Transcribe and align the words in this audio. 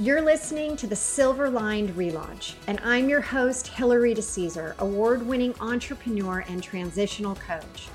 You're 0.00 0.22
listening 0.22 0.74
to 0.78 0.88
the 0.88 0.96
Silver 0.96 1.48
Lined 1.48 1.90
Relaunch, 1.90 2.54
and 2.66 2.80
I'm 2.82 3.08
your 3.08 3.20
host, 3.20 3.68
Hilary 3.68 4.12
DeCesar, 4.12 4.76
award 4.78 5.24
winning 5.24 5.54
entrepreneur 5.60 6.44
and 6.48 6.60
transitional 6.60 7.36
coach. 7.36 7.86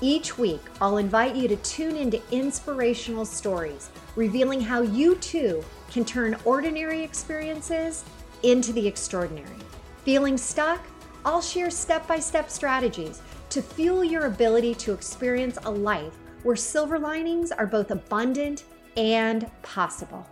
Each 0.00 0.36
week, 0.36 0.60
I'll 0.80 0.96
invite 0.96 1.36
you 1.36 1.46
to 1.46 1.54
tune 1.58 1.94
into 1.94 2.20
inspirational 2.32 3.24
stories, 3.24 3.90
revealing 4.16 4.60
how 4.60 4.82
you 4.82 5.14
too 5.14 5.62
can 5.92 6.04
turn 6.04 6.36
ordinary 6.44 7.04
experiences 7.04 8.04
into 8.42 8.72
the 8.72 8.88
extraordinary. 8.88 9.56
Feeling 10.04 10.36
stuck? 10.36 10.84
I'll 11.24 11.40
share 11.40 11.70
step 11.70 12.08
by 12.08 12.18
step 12.18 12.50
strategies 12.50 13.22
to 13.50 13.62
fuel 13.62 14.02
your 14.02 14.26
ability 14.26 14.74
to 14.74 14.92
experience 14.92 15.56
a 15.64 15.70
life 15.70 16.14
where 16.42 16.56
silver 16.56 16.98
linings 16.98 17.52
are 17.52 17.66
both 17.66 17.92
abundant 17.92 18.64
and 18.96 19.48
possible. 19.62 20.26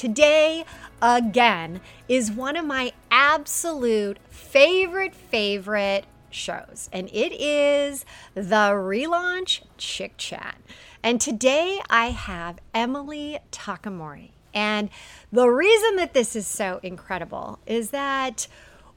Today, 0.00 0.64
again, 1.02 1.82
is 2.08 2.32
one 2.32 2.56
of 2.56 2.64
my 2.64 2.92
absolute 3.10 4.16
favorite, 4.30 5.14
favorite 5.14 6.06
shows, 6.30 6.88
and 6.90 7.10
it 7.12 7.38
is 7.38 8.06
the 8.34 8.70
relaunch 8.72 9.60
Chick 9.76 10.14
Chat. 10.16 10.56
And 11.02 11.20
today 11.20 11.82
I 11.90 12.12
have 12.12 12.60
Emily 12.72 13.40
Takimori. 13.52 14.30
And 14.54 14.88
the 15.30 15.50
reason 15.50 15.96
that 15.96 16.14
this 16.14 16.34
is 16.34 16.46
so 16.46 16.80
incredible 16.82 17.58
is 17.66 17.90
that 17.90 18.48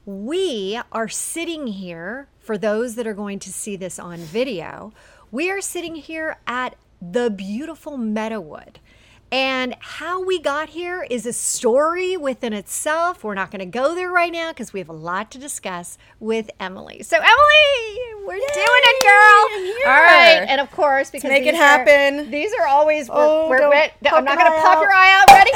we 0.06 0.80
are 0.90 1.08
sitting 1.10 1.66
here, 1.66 2.28
for 2.38 2.56
those 2.56 2.94
that 2.94 3.06
are 3.06 3.12
going 3.12 3.40
to 3.40 3.52
see 3.52 3.76
this 3.76 3.98
on 3.98 4.20
video, 4.20 4.94
we 5.30 5.50
are 5.50 5.60
sitting 5.60 5.96
here 5.96 6.38
at 6.46 6.76
the 7.02 7.28
beautiful 7.28 7.98
Meadowood. 7.98 8.76
And 9.32 9.74
how 9.80 10.24
we 10.24 10.38
got 10.38 10.68
here 10.68 11.06
is 11.10 11.26
a 11.26 11.32
story 11.32 12.16
within 12.16 12.52
itself. 12.52 13.24
We're 13.24 13.34
not 13.34 13.50
going 13.50 13.60
to 13.60 13.66
go 13.66 13.94
there 13.94 14.10
right 14.10 14.32
now 14.32 14.50
because 14.50 14.72
we 14.72 14.80
have 14.80 14.88
a 14.88 14.92
lot 14.92 15.30
to 15.32 15.38
discuss 15.38 15.98
with 16.20 16.50
Emily. 16.60 17.02
So, 17.02 17.16
Emily, 17.16 18.24
we're 18.26 18.36
Yay, 18.36 18.46
doing 18.54 18.82
it, 18.84 19.02
girl. 19.02 19.92
All 19.92 20.02
right, 20.02 20.46
and 20.48 20.60
of 20.60 20.70
course, 20.70 21.10
because 21.10 21.28
make 21.28 21.46
it 21.46 21.54
happen. 21.54 22.20
Are, 22.20 22.24
these 22.30 22.52
are 22.54 22.66
always. 22.66 23.08
Oh, 23.10 23.48
we're, 23.48 23.68
we're, 23.68 23.90
I'm 24.12 24.24
not 24.24 24.38
going 24.38 24.52
to 24.52 24.58
pop 24.60 24.80
your 24.80 24.92
eye 24.92 25.20
out. 25.20 25.28
Ready? 25.34 25.50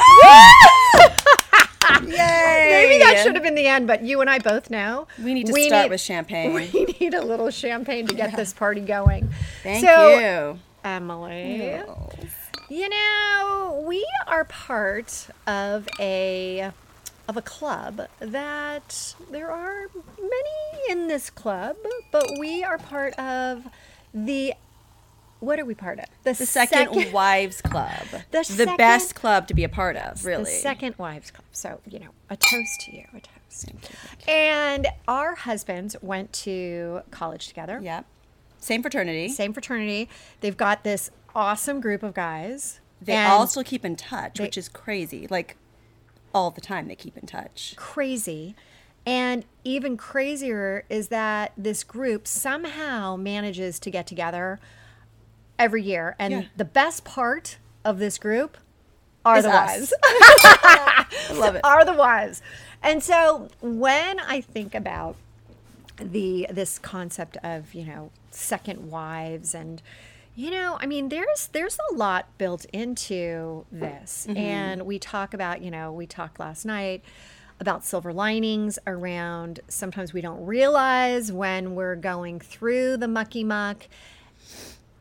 Yay! 2.07 2.67
Maybe 2.71 3.03
that 3.03 3.21
should 3.23 3.35
have 3.35 3.43
been 3.43 3.55
the 3.55 3.67
end, 3.67 3.87
but 3.87 4.03
you 4.03 4.21
and 4.21 4.29
I 4.29 4.39
both 4.39 4.69
know 4.69 5.07
we 5.23 5.33
need 5.33 5.47
to 5.47 5.53
we 5.53 5.67
start 5.67 5.85
need, 5.85 5.91
with 5.91 6.01
champagne. 6.11 6.53
We 6.53 6.85
need 6.99 7.13
a 7.13 7.23
little 7.23 7.49
champagne 7.49 8.07
to 8.07 8.15
get 8.15 8.31
yeah. 8.31 8.35
this 8.35 8.53
party 8.53 8.81
going. 8.81 9.29
Thank 9.63 9.85
so, 9.85 10.19
you, 10.19 10.59
Emily. 10.83 11.57
Yes. 11.57 12.38
You 12.69 12.87
know, 12.87 13.83
we 13.87 14.05
are 14.27 14.45
part 14.45 15.27
of 15.47 15.87
a 15.99 16.71
of 17.27 17.35
a 17.35 17.41
club 17.41 18.07
that 18.19 19.15
there 19.31 19.49
are 19.49 19.87
many 20.19 20.91
in 20.91 21.07
this 21.07 21.31
club, 21.31 21.77
but 22.11 22.27
we 22.39 22.63
are 22.63 22.77
part 22.77 23.17
of 23.17 23.67
the 24.13 24.53
what 25.39 25.59
are 25.59 25.65
we 25.65 25.73
part 25.73 25.97
of? 25.97 26.05
The, 26.23 26.33
the 26.33 26.45
second, 26.45 26.93
second, 26.93 27.13
Wives 27.13 27.61
Club. 27.61 28.03
The, 28.11 28.23
the 28.29 28.43
second, 28.43 28.77
best 28.77 29.15
club 29.15 29.47
to 29.47 29.55
be 29.55 29.63
a 29.63 29.69
part 29.69 29.95
of, 29.95 30.23
really. 30.23 30.43
The 30.43 30.49
second 30.51 30.95
Wives 30.99 31.31
Club. 31.31 31.45
So, 31.51 31.79
you 31.89 31.99
know, 31.99 32.09
a 32.29 32.35
toast 32.35 32.81
to 32.81 32.95
you, 32.95 33.05
a 33.15 33.21
toast. 33.21 33.65
Thank 33.65 33.89
you, 33.89 33.95
thank 33.95 34.27
you. 34.27 34.33
And 34.33 34.87
our 35.07 35.33
husbands 35.35 35.95
went 36.01 36.33
to 36.33 37.01
college 37.09 37.47
together. 37.47 37.79
Yep. 37.81 38.05
Same 38.59 38.81
fraternity. 38.81 39.29
Same 39.29 39.53
fraternity. 39.53 40.09
They've 40.41 40.57
got 40.57 40.83
this 40.83 41.09
awesome 41.35 41.81
group 41.81 42.03
of 42.03 42.13
guys. 42.13 42.79
They 43.01 43.17
all 43.17 43.47
still 43.47 43.63
keep 43.63 43.85
in 43.85 43.95
touch, 43.95 44.35
they, 44.35 44.43
which 44.43 44.57
is 44.57 44.67
crazy. 44.67 45.27
Like 45.29 45.55
all 46.33 46.51
the 46.51 46.61
time 46.61 46.87
they 46.87 46.95
keep 46.95 47.17
in 47.17 47.25
touch. 47.25 47.73
Crazy. 47.77 48.55
And 49.05 49.45
even 49.63 49.97
crazier 49.97 50.83
is 50.89 51.07
that 51.07 51.53
this 51.57 51.83
group 51.83 52.27
somehow 52.27 53.15
manages 53.15 53.79
to 53.79 53.89
get 53.89 54.05
together 54.05 54.59
every 55.57 55.81
year. 55.83 56.15
And 56.19 56.33
yeah. 56.33 56.43
the 56.55 56.65
best 56.65 57.05
part 57.05 57.57
of 57.85 57.99
this 57.99 58.17
group 58.17 58.57
are 59.25 59.37
it's 59.37 59.45
the 59.45 59.51
wives. 59.51 59.93
Love 61.39 61.55
it. 61.55 61.61
Are 61.63 61.85
the 61.85 61.93
wives. 61.93 62.41
And 62.83 63.01
so 63.03 63.49
when 63.61 64.19
I 64.19 64.41
think 64.41 64.75
about 64.75 65.15
the 65.97 66.47
this 66.49 66.79
concept 66.79 67.37
of, 67.43 67.73
you 67.73 67.85
know, 67.85 68.11
second 68.31 68.89
wives 68.89 69.53
and 69.53 69.81
you 70.39 70.51
know, 70.51 70.77
I 70.79 70.85
mean, 70.85 71.09
there's 71.09 71.47
there's 71.47 71.77
a 71.91 71.95
lot 71.95 72.37
built 72.37 72.63
into 72.71 73.65
this, 73.73 74.25
mm-hmm. 74.25 74.37
and 74.37 74.83
we 74.83 74.97
talk 74.97 75.33
about, 75.33 75.61
you 75.61 75.69
know, 75.69 75.91
we 75.91 76.07
talked 76.07 76.39
last 76.39 76.65
night 76.65 77.03
about 77.59 77.83
silver 77.83 78.13
linings 78.13 78.79
around 78.87 79.59
sometimes 79.67 80.13
we 80.13 80.21
don't 80.21 80.45
realize 80.45 81.29
when 81.29 81.75
we're 81.75 81.97
going 81.97 82.39
through 82.39 82.95
the 82.95 83.07
mucky 83.07 83.43
muck 83.43 83.89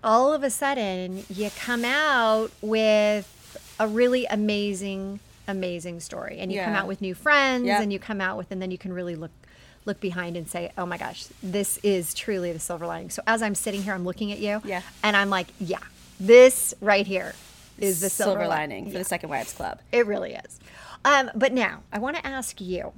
all 0.03 0.33
of 0.33 0.43
a 0.43 0.51
sudden 0.51 1.25
you 1.29 1.49
come 1.57 1.85
out 1.85 2.51
with 2.61 3.57
a 3.79 3.87
really 3.87 4.27
amazing 4.27 5.21
amazing 5.47 6.01
story 6.01 6.39
and 6.41 6.51
you 6.51 6.57
yeah. 6.57 6.65
come 6.65 6.75
out 6.75 6.89
with 6.89 7.01
new 7.01 7.15
friends 7.15 7.65
yep. 7.65 7.81
and 7.81 7.93
you 7.93 7.99
come 8.01 8.21
out 8.21 8.37
with 8.37 8.51
and 8.51 8.61
then 8.61 8.73
you 8.73 8.79
can 8.79 8.93
really 8.93 9.15
look 9.15 9.31
look 9.85 10.01
behind 10.01 10.37
and 10.37 10.49
say 10.49 10.71
oh 10.77 10.87
my 10.87 10.99
gosh 10.99 11.27
this 11.43 11.79
is 11.83 12.15
truly 12.15 12.53
the 12.53 12.59
silver 12.59 12.87
lining. 12.87 13.11
So 13.11 13.23
as 13.27 13.43
i'm 13.43 13.55
sitting 13.55 13.83
here 13.83 13.95
i'm 13.95 14.05
looking 14.05 14.33
at 14.33 14.39
you 14.39 14.61
yeah. 14.65 14.83
and 15.03 15.17
i'm 15.17 15.31
like 15.31 15.49
yeah 15.59 15.81
this 16.21 16.75
right 16.81 17.07
here 17.07 17.35
is 17.79 18.01
the 18.01 18.11
silver, 18.11 18.41
silver 18.41 18.49
lining. 18.49 18.87
li- 18.87 18.91
for 18.91 18.97
yeah. 18.97 19.03
the 19.03 19.09
second 19.09 19.29
wives 19.29 19.53
club. 19.53 19.81
It 19.93 20.07
really 20.07 20.35
is. 20.35 20.59
Um, 21.05 21.31
but 21.35 21.53
now 21.53 21.83
i 21.93 21.99
want 21.99 22.17
to 22.17 22.27
ask 22.27 22.61
you 22.61 22.93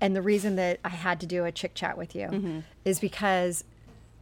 and 0.00 0.16
the 0.16 0.22
reason 0.22 0.56
that 0.56 0.80
i 0.84 0.88
had 0.88 1.20
to 1.20 1.26
do 1.26 1.44
a 1.44 1.52
chick 1.52 1.74
chat 1.74 1.96
with 1.98 2.14
you 2.14 2.28
mm-hmm. 2.28 2.60
is 2.84 2.98
because 2.98 3.64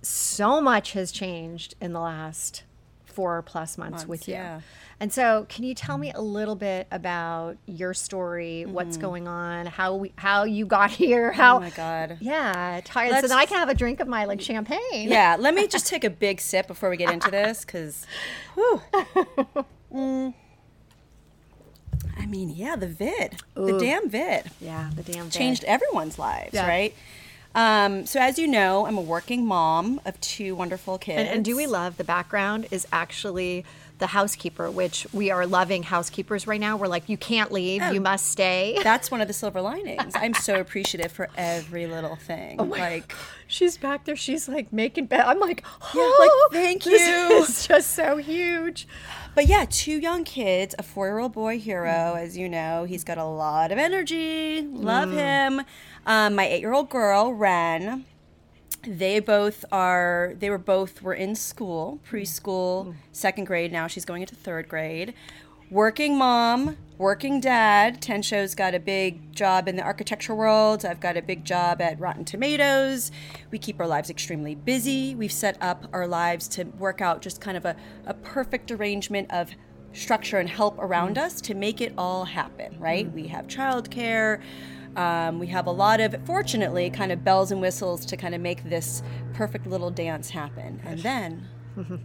so 0.03 0.61
much 0.61 0.93
has 0.93 1.11
changed 1.11 1.75
in 1.81 1.93
the 1.93 2.01
last 2.01 2.65
four 3.15 3.43
plus 3.43 3.79
months, 3.79 3.93
months 3.93 4.07
with 4.09 4.29
you. 4.29 4.35
Yeah. 4.35 4.61
And 5.01 5.13
so, 5.13 5.47
can 5.49 5.65
you 5.65 5.75
tell 5.75 5.99
me 5.99 6.13
a 6.13 6.21
little 6.21 6.55
bit 6.55 6.87
about 6.91 7.57
your 7.67 7.95
story, 7.95 8.63
mm-hmm. 8.65 8.73
what's 8.73 8.97
going 8.97 9.27
on, 9.27 9.67
how 9.67 9.97
we, 9.97 10.13
how 10.17 10.45
you 10.45 10.67
got 10.67 10.91
here? 11.03 11.33
How? 11.33 11.57
Oh 11.57 11.61
my 11.61 11.71
god! 11.71 12.19
Yeah, 12.21 12.81
tired. 12.85 13.21
so 13.21 13.29
then 13.29 13.39
I 13.39 13.47
can 13.47 13.59
have 13.59 13.69
a 13.69 13.75
drink 13.75 14.01
of 14.01 14.09
my 14.09 14.25
like 14.25 14.41
champagne. 14.41 15.09
Yeah, 15.09 15.37
let 15.39 15.55
me 15.55 15.67
just 15.75 15.87
take 15.87 16.05
a 16.05 16.11
big 16.11 16.41
sip 16.41 16.67
before 16.67 16.91
we 16.91 16.97
get 16.97 17.13
into 17.13 17.31
this, 17.31 17.65
because, 17.65 18.07
mm. 19.93 20.35
I 22.17 22.27
mean, 22.27 22.51
yeah, 22.51 22.77
the 22.77 22.87
vid, 22.87 23.43
Ooh. 23.59 23.67
the 23.73 23.79
damn 23.79 24.09
vid. 24.09 24.51
Yeah, 24.61 24.91
the 24.95 25.03
damn 25.03 25.25
vid. 25.25 25.33
changed 25.33 25.65
everyone's 25.65 26.19
lives, 26.19 26.55
yeah. 26.55 26.69
right? 26.69 26.95
Um, 27.55 28.05
so 28.07 28.21
as 28.21 28.39
you 28.39 28.49
know, 28.49 28.87
I'm 28.87 28.99
a 28.99 29.03
working 29.03 29.47
mom 29.47 30.01
of 30.05 30.21
two 30.21 30.57
wonderful 30.57 30.99
kids. 30.99 31.21
And, 31.21 31.29
and, 31.29 31.45
do 31.45 31.57
we 31.57 31.67
love 31.67 31.97
the 31.97 32.05
background 32.05 32.67
is 32.73 32.87
actually 32.93 33.65
the 33.99 34.09
housekeeper, 34.09 34.71
which 34.71 35.07
we 35.13 35.31
are 35.31 35.47
loving 35.47 35.85
housekeepers 35.85 36.47
right 36.47 36.61
now. 36.61 36.77
We're 36.77 36.89
like, 36.89 37.09
you 37.09 37.17
can't 37.17 37.53
leave, 37.53 37.81
oh, 37.83 37.93
you 37.93 38.01
must 38.01 38.27
stay. 38.27 38.79
That's 38.83 39.11
one 39.11 39.21
of 39.21 39.29
the 39.29 39.35
silver 39.35 39.61
linings. 39.61 40.13
I'm 40.17 40.35
so 40.35 40.59
appreciative 40.59 41.13
for 41.13 41.29
every 41.37 41.87
little 41.87 42.17
thing. 42.17 42.57
Oh 42.61 42.65
like 42.65 43.09
God. 43.09 43.19
she's 43.47 43.77
back 43.77 44.05
there, 44.05 44.17
she's 44.17 44.49
like 44.49 44.73
making 44.73 45.07
bed. 45.07 45.21
I'm 45.21 45.39
like, 45.39 45.65
oh, 45.95 46.49
yeah, 46.51 46.53
like 46.53 46.63
thank 46.65 46.87
you. 46.87 46.93
It's 46.97 47.67
just 47.69 47.93
so 47.93 48.17
huge. 48.17 48.89
But 49.35 49.49
yeah, 49.49 49.67
two 49.69 49.99
young 49.99 50.23
kids, 50.25 50.75
a 50.79 50.83
four 50.83 51.07
year 51.07 51.19
old 51.19 51.33
boy 51.33 51.59
hero, 51.59 52.15
as 52.17 52.37
you 52.37 52.49
know. 52.49 52.85
He's 52.85 53.03
got 53.03 53.19
a 53.19 53.25
lot 53.25 53.73
of 53.73 53.79
energy. 53.79 54.63
Love 54.63 55.09
mm. 55.09 55.15
him. 55.15 55.63
Um, 56.07 56.35
my 56.37 56.47
eight 56.47 56.61
year 56.61 56.73
old 56.73 56.89
girl, 56.89 57.33
Ren, 57.33 58.05
they 58.87 59.19
both 59.19 59.65
are 59.73 60.35
they 60.39 60.51
were 60.51 60.59
both 60.59 61.03
were 61.03 61.15
in 61.15 61.35
school 61.35 62.01
preschool 62.09 62.87
mm. 62.87 62.95
second 63.13 63.45
grade 63.45 63.73
now 63.73 63.87
she's 63.87 64.05
going 64.05 64.21
into 64.21 64.35
third 64.35 64.69
grade 64.69 65.15
working 65.75 66.17
mom 66.17 66.77
working 66.99 67.41
dad 67.41 68.01
Tensho's 68.01 68.55
got 68.55 68.77
a 68.77 68.79
big 68.79 69.35
job 69.35 69.67
in 69.67 69.75
the 69.75 69.83
architecture 69.83 70.33
world 70.33 70.85
i've 70.85 71.01
got 71.01 71.17
a 71.17 71.23
big 71.23 71.45
job 71.45 71.81
at 71.81 71.99
rotten 71.99 72.25
tomatoes 72.25 73.11
we 73.51 73.59
keep 73.59 73.81
our 73.81 73.87
lives 73.89 74.09
extremely 74.09 74.55
busy 74.55 75.17
we've 75.17 75.33
set 75.33 75.61
up 75.61 75.85
our 75.93 76.07
lives 76.07 76.47
to 76.47 76.63
work 76.79 77.01
out 77.01 77.21
just 77.21 77.41
kind 77.41 77.57
of 77.57 77.65
a, 77.65 77.75
a 78.07 78.15
perfect 78.15 78.71
arrangement 78.71 79.29
of 79.33 79.51
structure 79.93 80.39
and 80.39 80.49
help 80.49 80.79
around 80.79 81.19
us 81.19 81.41
to 81.41 81.55
make 81.55 81.81
it 81.81 81.93
all 81.99 82.25
happen 82.25 82.77
right 82.79 83.09
mm. 83.09 83.13
we 83.13 83.27
have 83.27 83.49
childcare 83.49 84.41
um, 84.95 85.41
we 85.41 85.49
have 85.49 85.67
a 85.67 85.73
lot 85.73 85.99
of, 85.99 86.15
fortunately, 86.25 86.89
kind 86.89 87.11
of 87.11 87.25
bells 87.25 87.51
and 87.51 87.61
whistles 87.61 88.07
to 88.07 88.17
kind 88.17 88.33
of 88.33 88.41
make 88.41 88.63
this 88.63 89.03
perfect 89.33 89.67
little 89.67 89.91
dance 89.91 90.31
happen. 90.31 90.81
And 90.85 91.01
then. 91.01 91.49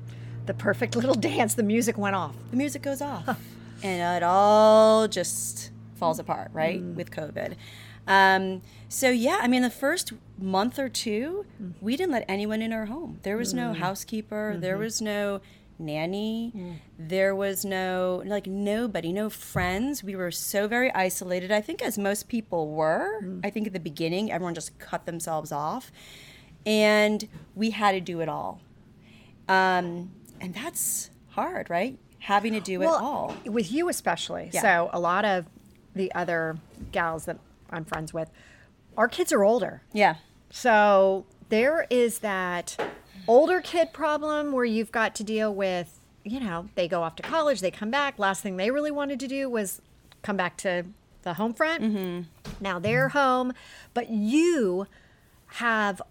the 0.47 0.55
perfect 0.55 0.95
little 0.95 1.13
dance, 1.13 1.53
the 1.53 1.61
music 1.61 1.99
went 1.99 2.15
off. 2.15 2.35
The 2.49 2.57
music 2.57 2.81
goes 2.81 2.99
off. 2.99 3.39
and 3.83 4.17
it 4.17 4.23
all 4.23 5.07
just 5.07 5.71
falls 5.95 6.19
apart, 6.19 6.51
right? 6.53 6.81
Mm. 6.81 6.95
With 6.95 7.11
COVID. 7.11 7.55
Um, 8.07 8.61
so, 8.87 9.09
yeah, 9.09 9.39
I 9.41 9.47
mean, 9.47 9.61
the 9.61 9.69
first 9.69 10.13
month 10.39 10.79
or 10.79 10.89
two, 10.89 11.45
mm. 11.61 11.73
we 11.79 11.95
didn't 11.95 12.11
let 12.11 12.25
anyone 12.27 12.61
in 12.61 12.73
our 12.73 12.85
home. 12.85 13.19
There 13.23 13.37
was 13.37 13.53
no 13.53 13.73
mm. 13.73 13.77
housekeeper, 13.77 14.51
mm-hmm. 14.51 14.61
there 14.61 14.77
was 14.77 15.01
no 15.01 15.41
nanny. 15.79 16.51
Mm. 16.55 16.75
There 16.97 17.35
was 17.35 17.63
no 17.63 18.21
like 18.25 18.45
nobody, 18.45 19.13
no 19.13 19.29
friends. 19.29 20.03
We 20.03 20.15
were 20.15 20.31
so 20.31 20.67
very 20.67 20.91
isolated. 20.93 21.51
I 21.51 21.61
think 21.61 21.81
as 21.81 21.97
most 21.97 22.27
people 22.27 22.69
were. 22.69 23.21
Mm. 23.23 23.41
I 23.43 23.49
think 23.49 23.67
at 23.67 23.73
the 23.73 23.79
beginning 23.79 24.31
everyone 24.31 24.55
just 24.55 24.77
cut 24.77 25.05
themselves 25.05 25.51
off, 25.51 25.91
and 26.65 27.27
we 27.55 27.71
had 27.71 27.93
to 27.93 28.01
do 28.01 28.19
it 28.19 28.29
all. 28.29 28.61
Um, 29.47 30.11
and 30.41 30.53
that's 30.53 31.09
hard, 31.29 31.69
right? 31.69 31.97
Having 32.19 32.53
to 32.53 32.59
do 32.59 32.81
it 32.81 32.85
all. 32.85 33.35
with 33.45 33.71
you 33.71 33.89
especially. 33.89 34.49
Yeah. 34.53 34.61
So 34.61 34.89
a 34.93 34.99
lot 34.99 35.25
of 35.25 35.45
the 35.95 36.13
other 36.13 36.57
gals 36.91 37.25
that 37.25 37.39
I'm 37.69 37.85
friends 37.85 38.13
with, 38.13 38.29
our 38.97 39.07
kids 39.07 39.31
are 39.31 39.43
older. 39.43 39.81
Yeah. 39.93 40.15
So 40.49 41.25
there 41.49 41.87
is 41.89 42.19
that 42.19 42.77
older 43.27 43.61
kid 43.61 43.93
problem 43.93 44.51
where 44.51 44.65
you've 44.65 44.91
got 44.91 45.15
to 45.15 45.23
deal 45.23 45.53
with, 45.53 45.99
you 46.23 46.39
know, 46.39 46.69
they 46.75 46.87
go 46.87 47.03
off 47.03 47.15
to 47.17 47.23
college, 47.23 47.61
they 47.61 47.71
come 47.71 47.91
back. 47.91 48.19
Last 48.19 48.41
thing 48.41 48.57
they 48.57 48.71
really 48.71 48.91
wanted 48.91 49.19
to 49.21 49.27
do 49.27 49.49
was 49.49 49.81
come 50.21 50.37
back 50.37 50.57
to 50.57 50.85
the 51.23 51.35
home 51.35 51.53
front. 51.53 51.83
Mm-hmm. 51.83 52.21
Now 52.59 52.79
they're 52.79 53.09
home, 53.09 53.53
but 53.93 54.09
you 54.09 54.87
have 55.53 56.01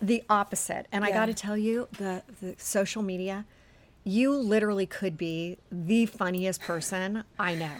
the 0.00 0.22
opposite. 0.28 0.86
And 0.92 1.04
I 1.04 1.10
got 1.10 1.26
to 1.26 1.34
tell 1.34 1.56
you, 1.56 1.88
the, 1.92 2.22
the 2.40 2.54
social 2.58 3.02
media, 3.02 3.44
you 4.04 4.34
literally 4.34 4.86
could 4.86 5.16
be 5.16 5.58
the 5.70 6.06
funniest 6.06 6.60
person 6.60 7.24
I 7.38 7.54
know. 7.54 7.70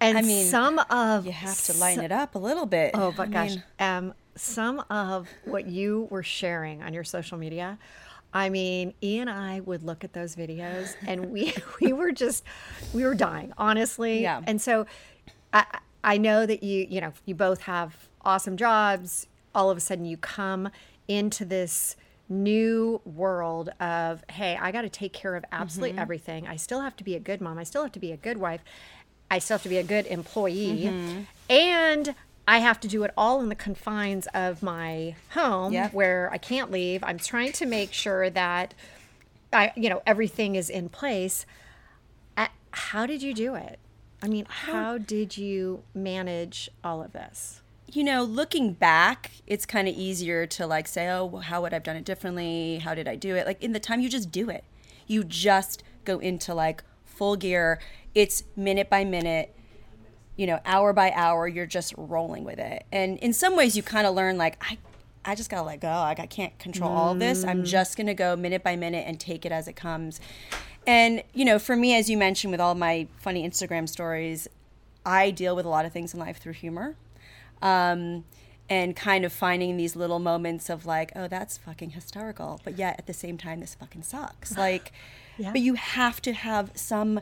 And 0.00 0.16
I 0.16 0.22
mean, 0.22 0.46
some 0.46 0.78
of 0.78 1.26
You 1.26 1.32
have 1.32 1.62
to 1.64 1.74
lighten 1.74 2.04
it 2.04 2.12
up 2.12 2.34
a 2.34 2.38
little 2.38 2.66
bit. 2.66 2.92
Oh, 2.94 3.12
but 3.14 3.28
I 3.28 3.30
gosh, 3.30 3.50
mean, 3.50 3.64
um, 3.78 4.14
some 4.34 4.82
of 4.88 5.28
what 5.44 5.66
you 5.66 6.08
were 6.10 6.22
sharing 6.22 6.82
on 6.82 6.94
your 6.94 7.04
social 7.04 7.36
media, 7.36 7.78
I 8.32 8.48
mean, 8.48 8.94
E 9.02 9.18
and 9.18 9.28
I 9.28 9.60
would 9.60 9.82
look 9.82 10.02
at 10.04 10.12
those 10.12 10.36
videos, 10.36 10.94
and 11.06 11.30
we 11.32 11.52
we 11.80 11.92
were 11.92 12.12
just 12.12 12.44
we 12.94 13.04
were 13.04 13.14
dying, 13.14 13.52
honestly. 13.58 14.22
Yeah. 14.22 14.40
And 14.46 14.60
so, 14.60 14.86
I 15.52 15.66
I 16.02 16.16
know 16.16 16.46
that 16.46 16.62
you 16.62 16.86
you 16.88 17.00
know 17.00 17.12
you 17.26 17.34
both 17.34 17.62
have 17.62 18.08
awesome 18.22 18.56
jobs. 18.56 19.26
All 19.54 19.68
of 19.68 19.76
a 19.76 19.80
sudden, 19.80 20.04
you 20.04 20.16
come 20.16 20.70
into 21.08 21.44
this 21.44 21.96
new 22.30 23.00
world 23.04 23.68
of 23.80 24.22
hey 24.30 24.56
i 24.62 24.70
got 24.70 24.82
to 24.82 24.88
take 24.88 25.12
care 25.12 25.34
of 25.36 25.44
absolutely 25.50 25.98
everything 25.98 26.46
i 26.46 26.54
still 26.56 26.80
have 26.80 26.96
to 26.96 27.02
be 27.04 27.14
a 27.16 27.20
good 27.20 27.40
mom 27.40 27.58
i 27.58 27.64
still 27.64 27.82
have 27.82 27.90
to 27.92 27.98
be 28.00 28.12
a 28.12 28.16
good 28.16 28.36
wife 28.38 28.62
I 29.32 29.38
still 29.38 29.54
have 29.58 29.62
to 29.62 29.68
be 29.68 29.76
a 29.78 29.84
good 29.84 30.06
employee, 30.08 30.86
Mm-hmm. 30.92 31.20
and 31.48 32.14
I 32.48 32.58
have 32.58 32.80
to 32.80 32.88
do 32.88 33.04
it 33.04 33.12
all 33.16 33.40
in 33.40 33.48
the 33.48 33.54
confines 33.54 34.26
of 34.34 34.60
my 34.60 35.14
home 35.34 35.72
Yep. 35.72 35.92
where 35.94 36.28
I 36.32 36.36
can't 36.38 36.72
leave. 36.72 37.04
I'm 37.04 37.18
trying 37.18 37.52
to 37.52 37.64
make 37.66 37.92
sure 37.92 38.28
that 38.28 38.74
I, 39.52 39.72
you 39.76 39.88
know, 39.88 40.02
everything 40.04 40.56
is 40.56 40.68
in 40.68 40.88
place. 40.88 41.46
How 42.72 43.06
did 43.06 43.22
you 43.22 43.32
do 43.34 43.54
it? 43.54 43.78
I 44.20 44.26
mean, 44.26 44.46
how 44.48 44.98
did 44.98 45.36
you 45.38 45.84
manage 45.94 46.68
all 46.82 47.00
of 47.00 47.12
this? 47.12 47.60
You 47.92 48.04
know, 48.04 48.22
looking 48.22 48.72
back, 48.72 49.30
it's 49.46 49.66
kind 49.66 49.88
of 49.88 49.94
easier 49.94 50.46
to 50.46 50.66
like 50.66 50.86
say, 50.86 51.08
oh, 51.08 51.24
well, 51.24 51.42
how 51.42 51.62
would 51.62 51.72
I 51.72 51.76
have 51.76 51.82
done 51.82 51.96
it 51.96 52.04
differently? 52.04 52.78
How 52.78 52.94
did 52.94 53.08
I 53.08 53.16
do 53.16 53.34
it? 53.34 53.46
Like 53.46 53.62
in 53.62 53.72
the 53.72 53.80
time, 53.80 54.00
you 54.00 54.08
just 54.08 54.30
do 54.30 54.48
it. 54.48 54.64
You 55.06 55.24
just 55.24 55.82
go 56.04 56.18
into 56.18 56.54
like 56.54 56.84
full 57.04 57.36
gear. 57.36 57.80
It's 58.14 58.44
minute 58.56 58.88
by 58.88 59.04
minute, 59.04 59.54
you 60.36 60.46
know, 60.46 60.60
hour 60.64 60.92
by 60.92 61.10
hour. 61.12 61.48
You're 61.48 61.66
just 61.66 61.94
rolling 61.96 62.44
with 62.44 62.58
it. 62.58 62.84
And 62.92 63.18
in 63.18 63.32
some 63.32 63.56
ways, 63.56 63.76
you 63.76 63.82
kind 63.82 64.06
of 64.06 64.14
learn 64.14 64.38
like, 64.38 64.62
I, 64.64 64.78
I 65.24 65.34
just 65.34 65.50
gotta 65.50 65.66
let 65.66 65.80
go. 65.80 65.88
Like 65.88 66.20
I 66.20 66.26
can't 66.26 66.56
control 66.58 66.90
all 66.90 67.14
this. 67.14 67.44
I'm 67.44 67.62
mm. 67.62 67.66
just 67.66 67.96
gonna 67.96 68.14
go 68.14 68.36
minute 68.36 68.62
by 68.62 68.76
minute 68.76 69.04
and 69.06 69.18
take 69.18 69.44
it 69.44 69.52
as 69.52 69.68
it 69.68 69.74
comes. 69.74 70.20
And 70.86 71.22
you 71.34 71.44
know, 71.44 71.58
for 71.58 71.76
me, 71.76 71.94
as 71.94 72.08
you 72.08 72.16
mentioned, 72.16 72.52
with 72.52 72.60
all 72.60 72.74
my 72.74 73.06
funny 73.18 73.46
Instagram 73.46 73.88
stories, 73.88 74.48
I 75.04 75.30
deal 75.30 75.54
with 75.54 75.66
a 75.66 75.68
lot 75.68 75.84
of 75.84 75.92
things 75.92 76.14
in 76.14 76.20
life 76.20 76.38
through 76.38 76.54
humor 76.54 76.96
um, 77.62 78.24
and 78.68 78.94
kind 78.94 79.24
of 79.24 79.32
finding 79.32 79.76
these 79.76 79.96
little 79.96 80.18
moments 80.18 80.70
of 80.70 80.86
like, 80.86 81.12
oh, 81.16 81.26
that's 81.28 81.58
fucking 81.58 81.90
hysterical, 81.90 82.60
but 82.64 82.78
yet 82.78 82.96
at 82.98 83.06
the 83.06 83.12
same 83.12 83.36
time, 83.36 83.60
this 83.60 83.74
fucking 83.74 84.02
sucks. 84.02 84.56
Like, 84.56 84.92
Yeah. 85.38 85.52
but 85.52 85.60
you 85.60 85.74
have 85.74 86.20
to 86.22 86.32
have 86.32 86.70
some 86.74 87.20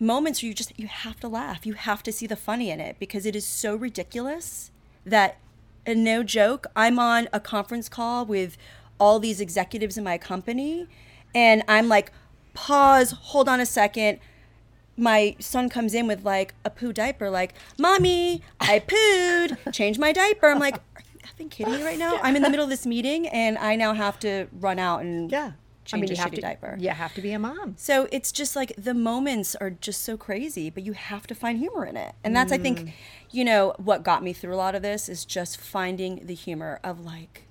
moments 0.00 0.42
where 0.42 0.48
you 0.48 0.54
just 0.54 0.72
you 0.78 0.86
have 0.86 1.18
to 1.20 1.28
laugh. 1.28 1.66
You 1.66 1.72
have 1.74 2.02
to 2.04 2.12
see 2.12 2.26
the 2.26 2.36
funny 2.36 2.70
in 2.70 2.80
it 2.80 2.96
because 2.98 3.26
it 3.26 3.34
is 3.34 3.44
so 3.46 3.74
ridiculous 3.74 4.70
that, 5.04 5.38
and 5.86 6.04
no 6.04 6.22
joke, 6.22 6.66
I'm 6.76 6.98
on 6.98 7.28
a 7.32 7.40
conference 7.40 7.88
call 7.88 8.24
with 8.26 8.56
all 9.00 9.18
these 9.18 9.40
executives 9.40 9.96
in 9.96 10.04
my 10.04 10.18
company, 10.18 10.86
and 11.34 11.62
I'm 11.68 11.88
like, 11.88 12.12
pause, 12.52 13.12
hold 13.12 13.48
on 13.48 13.60
a 13.60 13.66
second 13.66 14.18
my 14.98 15.36
son 15.38 15.68
comes 15.68 15.94
in 15.94 16.06
with 16.06 16.24
like 16.24 16.54
a 16.64 16.70
poo 16.70 16.92
diaper, 16.92 17.30
like, 17.30 17.54
Mommy, 17.78 18.42
I 18.60 18.80
pooed, 18.80 19.72
change 19.72 19.98
my 19.98 20.12
diaper. 20.12 20.48
I'm 20.48 20.58
like, 20.58 20.74
Are 20.74 21.02
you 21.12 21.20
effing 21.24 21.50
kidding 21.50 21.74
me 21.74 21.82
right 21.82 21.98
now? 21.98 22.18
I'm 22.22 22.36
in 22.36 22.42
the 22.42 22.50
middle 22.50 22.64
of 22.64 22.70
this 22.70 22.84
meeting 22.84 23.28
and 23.28 23.56
I 23.58 23.76
now 23.76 23.94
have 23.94 24.18
to 24.20 24.48
run 24.52 24.78
out 24.78 25.00
and 25.00 25.32
I 25.32 25.54
change 25.84 26.00
mean, 26.02 26.10
a 26.10 26.14
you 26.14 26.16
have 26.20 26.30
shitty 26.30 26.34
to, 26.36 26.40
diaper. 26.42 26.76
You 26.80 26.90
have 26.90 27.14
to 27.14 27.22
be 27.22 27.32
a 27.32 27.38
mom. 27.38 27.74
So 27.78 28.08
it's 28.12 28.30
just 28.32 28.54
like 28.56 28.74
the 28.76 28.92
moments 28.94 29.54
are 29.56 29.70
just 29.70 30.02
so 30.04 30.16
crazy, 30.16 30.68
but 30.68 30.82
you 30.82 30.92
have 30.92 31.26
to 31.28 31.34
find 31.34 31.58
humor 31.58 31.86
in 31.86 31.96
it. 31.96 32.14
And 32.24 32.36
that's, 32.36 32.52
I 32.52 32.58
Mm. 32.58 32.62
think, 32.62 32.94
you 33.30 33.44
know, 33.44 33.74
what 33.78 34.02
got 34.02 34.22
me 34.22 34.32
through 34.32 34.54
a 34.54 34.56
lot 34.56 34.74
of 34.74 34.82
this 34.82 35.08
is 35.08 35.24
just 35.24 35.56
finding 35.58 36.26
the 36.26 36.34
humor 36.34 36.80
of 36.84 37.00
like, 37.04 37.46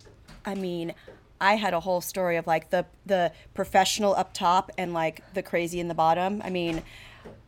I 0.45 0.53
mean, 0.53 0.93
I 1.39 1.55
had 1.55 1.73
a 1.73 1.79
whole 1.81 2.01
story 2.01 2.35
of 2.35 2.47
like 2.47 2.71
the 2.71 2.85
the 3.05 3.31
professional 3.53 4.15
up 4.15 4.33
top 4.33 4.71
and 4.77 4.91
like 4.93 5.21
the 5.33 5.43
crazy 5.43 5.79
in 5.79 5.87
the 5.87 5.93
bottom. 5.93 6.41
I 6.43 6.49
mean, 6.49 6.83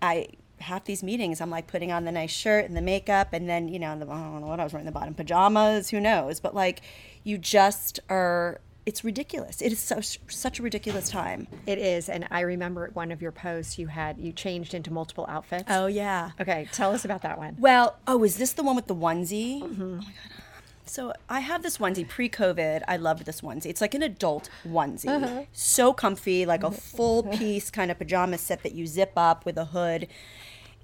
I 0.01 0.27
half 0.59 0.83
these 0.85 1.03
meetings 1.03 1.39
I'm 1.39 1.49
like 1.49 1.67
putting 1.67 1.91
on 1.91 2.03
the 2.05 2.11
nice 2.11 2.31
shirt 2.31 2.65
and 2.65 2.75
the 2.75 2.81
makeup 2.81 3.29
and 3.31 3.47
then, 3.47 3.69
you 3.69 3.79
know, 3.79 3.97
the, 3.97 4.05
I 4.09 4.21
don't 4.21 4.41
know 4.41 4.47
what 4.47 4.59
I 4.59 4.63
was 4.63 4.73
wearing 4.73 4.85
the 4.85 4.91
bottom 4.91 5.13
pajamas, 5.13 5.89
who 5.89 5.99
knows, 5.99 6.39
but 6.39 6.53
like 6.53 6.81
you 7.23 7.37
just 7.37 7.99
are 8.09 8.59
it's 8.85 9.03
ridiculous. 9.03 9.61
It 9.61 9.71
is 9.71 9.79
so, 9.79 9.99
such 10.01 10.59
a 10.59 10.63
ridiculous 10.63 11.09
time. 11.09 11.47
It 11.67 11.77
is, 11.77 12.09
and 12.09 12.27
I 12.31 12.39
remember 12.41 12.85
at 12.85 12.95
one 12.95 13.11
of 13.11 13.21
your 13.21 13.31
posts 13.31 13.77
you 13.77 13.85
had 13.87 14.17
you 14.17 14.31
changed 14.31 14.73
into 14.73 14.91
multiple 14.91 15.27
outfits. 15.29 15.65
Oh 15.69 15.85
yeah. 15.85 16.31
Okay, 16.41 16.67
tell 16.71 16.91
us 16.91 17.05
about 17.05 17.21
that 17.21 17.37
one. 17.37 17.55
Well, 17.59 17.97
oh, 18.07 18.23
is 18.23 18.37
this 18.37 18.53
the 18.53 18.63
one 18.63 18.75
with 18.75 18.87
the 18.87 18.95
onesie? 18.95 19.61
Mm-hmm. 19.61 19.83
Oh 19.83 19.97
my 19.97 20.01
god. 20.01 20.43
So 20.89 21.13
I 21.29 21.41
have 21.41 21.61
this 21.61 21.77
onesie 21.77 22.07
pre-COVID. 22.07 22.81
I 22.87 22.97
loved 22.97 23.25
this 23.25 23.41
onesie. 23.41 23.67
It's 23.67 23.79
like 23.79 23.93
an 23.93 24.01
adult 24.01 24.49
onesie, 24.67 25.45
so 25.53 25.93
comfy, 25.93 26.45
like 26.47 26.63
a 26.63 26.71
full 26.71 27.23
piece 27.37 27.69
kind 27.69 27.91
of 27.91 27.99
pajama 27.99 28.39
set 28.39 28.63
that 28.63 28.73
you 28.73 28.87
zip 28.87 29.13
up 29.15 29.45
with 29.45 29.57
a 29.57 29.65
hood, 29.65 30.07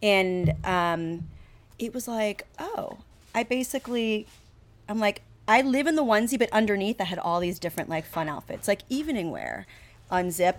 and 0.03 0.53
um, 0.63 1.27
it 1.79 1.93
was 1.93 2.07
like, 2.07 2.45
oh, 2.59 2.99
I 3.33 3.43
basically, 3.43 4.27
I'm 4.87 4.99
like, 4.99 5.23
I 5.47 5.61
live 5.61 5.87
in 5.87 5.95
the 5.95 6.03
onesie, 6.03 6.37
but 6.37 6.49
underneath 6.51 7.01
I 7.01 7.05
had 7.05 7.19
all 7.19 7.39
these 7.39 7.57
different 7.57 7.89
like 7.89 8.05
fun 8.05 8.29
outfits, 8.29 8.67
like 8.67 8.81
evening 8.89 9.31
wear, 9.31 9.65
unzip, 10.11 10.57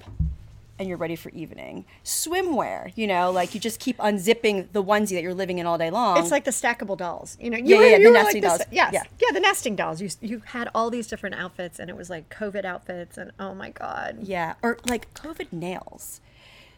and 0.78 0.88
you're 0.88 0.98
ready 0.98 1.16
for 1.16 1.30
evening. 1.30 1.84
Swimwear, 2.04 2.92
you 2.96 3.06
know, 3.06 3.30
like 3.30 3.54
you 3.54 3.60
just 3.60 3.80
keep 3.80 3.96
unzipping 3.98 4.68
the 4.72 4.82
onesie 4.82 5.10
that 5.14 5.22
you're 5.22 5.34
living 5.34 5.58
in 5.58 5.66
all 5.66 5.78
day 5.78 5.90
long. 5.90 6.18
It's 6.18 6.30
like 6.30 6.44
the 6.44 6.50
stackable 6.50 6.96
dolls, 6.96 7.36
you 7.40 7.50
know. 7.50 7.56
You 7.56 7.64
Yeah, 7.74 7.76
were, 7.78 7.86
yeah, 7.86 7.98
the 7.98 8.10
nesting 8.10 8.42
this- 8.42 8.50
dolls. 8.58 8.62
Yes, 8.70 8.92
Yeah. 8.92 9.02
yeah. 9.20 9.32
the 9.32 9.40
nesting 9.40 9.76
dolls. 9.76 10.00
You 10.02 10.10
you 10.20 10.42
had 10.46 10.68
all 10.74 10.90
these 10.90 11.06
different 11.06 11.36
outfits, 11.36 11.78
and 11.78 11.88
it 11.88 11.96
was 11.96 12.10
like 12.10 12.28
COVID 12.28 12.64
outfits, 12.64 13.16
and 13.18 13.32
oh 13.38 13.54
my 13.54 13.70
god. 13.70 14.18
Yeah, 14.22 14.54
or 14.62 14.78
like 14.86 15.12
COVID 15.14 15.52
nails. 15.52 16.20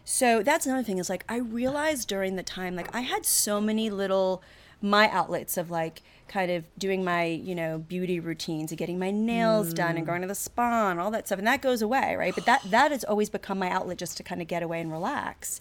So 0.04 0.42
that's 0.42 0.64
another 0.66 0.82
thing 0.82 0.98
is 0.98 1.10
like 1.10 1.24
I 1.28 1.36
realized 1.36 2.08
during 2.08 2.36
the 2.36 2.42
time 2.42 2.74
like 2.76 2.94
I 2.94 3.00
had 3.02 3.26
so 3.26 3.60
many 3.60 3.90
little 3.90 4.42
my 4.80 5.08
outlets 5.10 5.56
of 5.56 5.70
like 5.70 6.02
kind 6.28 6.50
of 6.50 6.64
doing 6.78 7.02
my 7.02 7.24
you 7.24 7.54
know 7.54 7.78
beauty 7.78 8.20
routines 8.20 8.70
and 8.70 8.78
getting 8.78 8.98
my 8.98 9.10
nails 9.10 9.72
done 9.72 9.96
and 9.96 10.06
going 10.06 10.20
to 10.20 10.28
the 10.28 10.34
spa 10.34 10.90
and 10.90 11.00
all 11.00 11.10
that 11.10 11.26
stuff 11.26 11.38
and 11.38 11.46
that 11.48 11.62
goes 11.62 11.82
away 11.82 12.14
right? 12.16 12.34
But 12.34 12.44
that 12.46 12.62
that 12.70 12.90
has 12.92 13.04
always 13.04 13.30
become 13.30 13.58
my 13.58 13.70
outlet 13.70 13.98
just 13.98 14.16
to 14.18 14.22
kind 14.22 14.40
of 14.42 14.48
get 14.48 14.62
away 14.62 14.80
and 14.80 14.92
relax. 14.92 15.60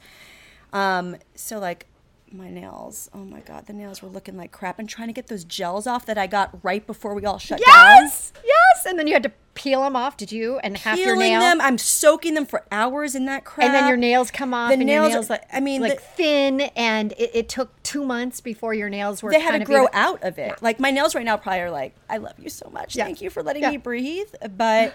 Um 0.73 1.15
so 1.35 1.59
like 1.59 1.87
my 2.29 2.49
nails 2.49 3.09
oh 3.13 3.19
my 3.19 3.39
god 3.39 3.65
the 3.67 3.73
nails 3.73 4.01
were 4.01 4.09
looking 4.09 4.35
like 4.35 4.51
crap 4.51 4.79
and 4.79 4.89
trying 4.89 5.07
to 5.07 5.13
get 5.13 5.27
those 5.27 5.45
gels 5.45 5.87
off 5.87 6.05
that 6.05 6.17
i 6.17 6.27
got 6.27 6.61
right 6.61 6.85
before 6.85 7.15
we 7.15 7.25
all 7.25 7.37
shut 7.37 7.57
down. 7.65 8.01
Yes, 8.01 8.33
yes. 8.77 8.85
And 8.85 8.97
then 8.99 9.07
you 9.07 9.13
had 9.13 9.23
to 9.23 9.31
peel 9.53 9.81
them 9.83 9.95
off. 9.95 10.17
Did 10.17 10.31
you? 10.31 10.59
And 10.59 10.77
half 10.77 10.97
your 10.97 11.15
peeling 11.15 11.31
nail. 11.31 11.39
them 11.41 11.61
i'm 11.61 11.77
soaking 11.79 12.35
them 12.35 12.45
for 12.45 12.63
hours 12.71 13.15
in 13.15 13.25
that 13.25 13.43
crap 13.43 13.65
and 13.65 13.73
then 13.73 13.87
your 13.87 13.97
nails 13.97 14.29
come 14.31 14.53
off. 14.53 14.69
The 14.69 14.73
and 14.75 14.85
nails 14.85 15.11
your 15.13 15.21
are- 15.21 15.25
like 15.25 15.43
I 15.51 15.59
mean, 15.59 15.81
like 15.81 15.95
the- 15.95 16.01
thin, 16.01 16.61
and 16.75 17.11
it, 17.13 17.31
it 17.33 17.49
took 17.49 17.81
two 17.83 18.05
months 18.05 18.39
before 18.41 18.73
your 18.73 18.89
nails 18.89 19.23
were. 19.23 19.31
they 19.31 19.39
had 19.39 19.51
kind 19.51 19.61
to 19.61 19.63
of 19.63 19.67
grow 19.67 19.83
even- 19.85 19.95
out 19.95 20.23
of 20.23 20.37
it. 20.37 20.61
Like 20.61 20.79
my 20.79 20.91
nails 20.91 21.15
right 21.15 21.25
now 21.25 21.37
probably 21.37 21.61
are 21.61 21.71
like, 21.71 21.95
I 22.09 22.17
love 22.17 22.35
you 22.37 22.49
so 22.49 22.69
much. 22.71 22.95
Yeah. 22.95 23.05
Thank 23.05 23.21
you 23.21 23.29
for 23.29 23.41
letting 23.43 23.63
Yeah. 23.63 23.71
me 23.71 23.77
breathe. 23.77 24.27
But 24.55 24.93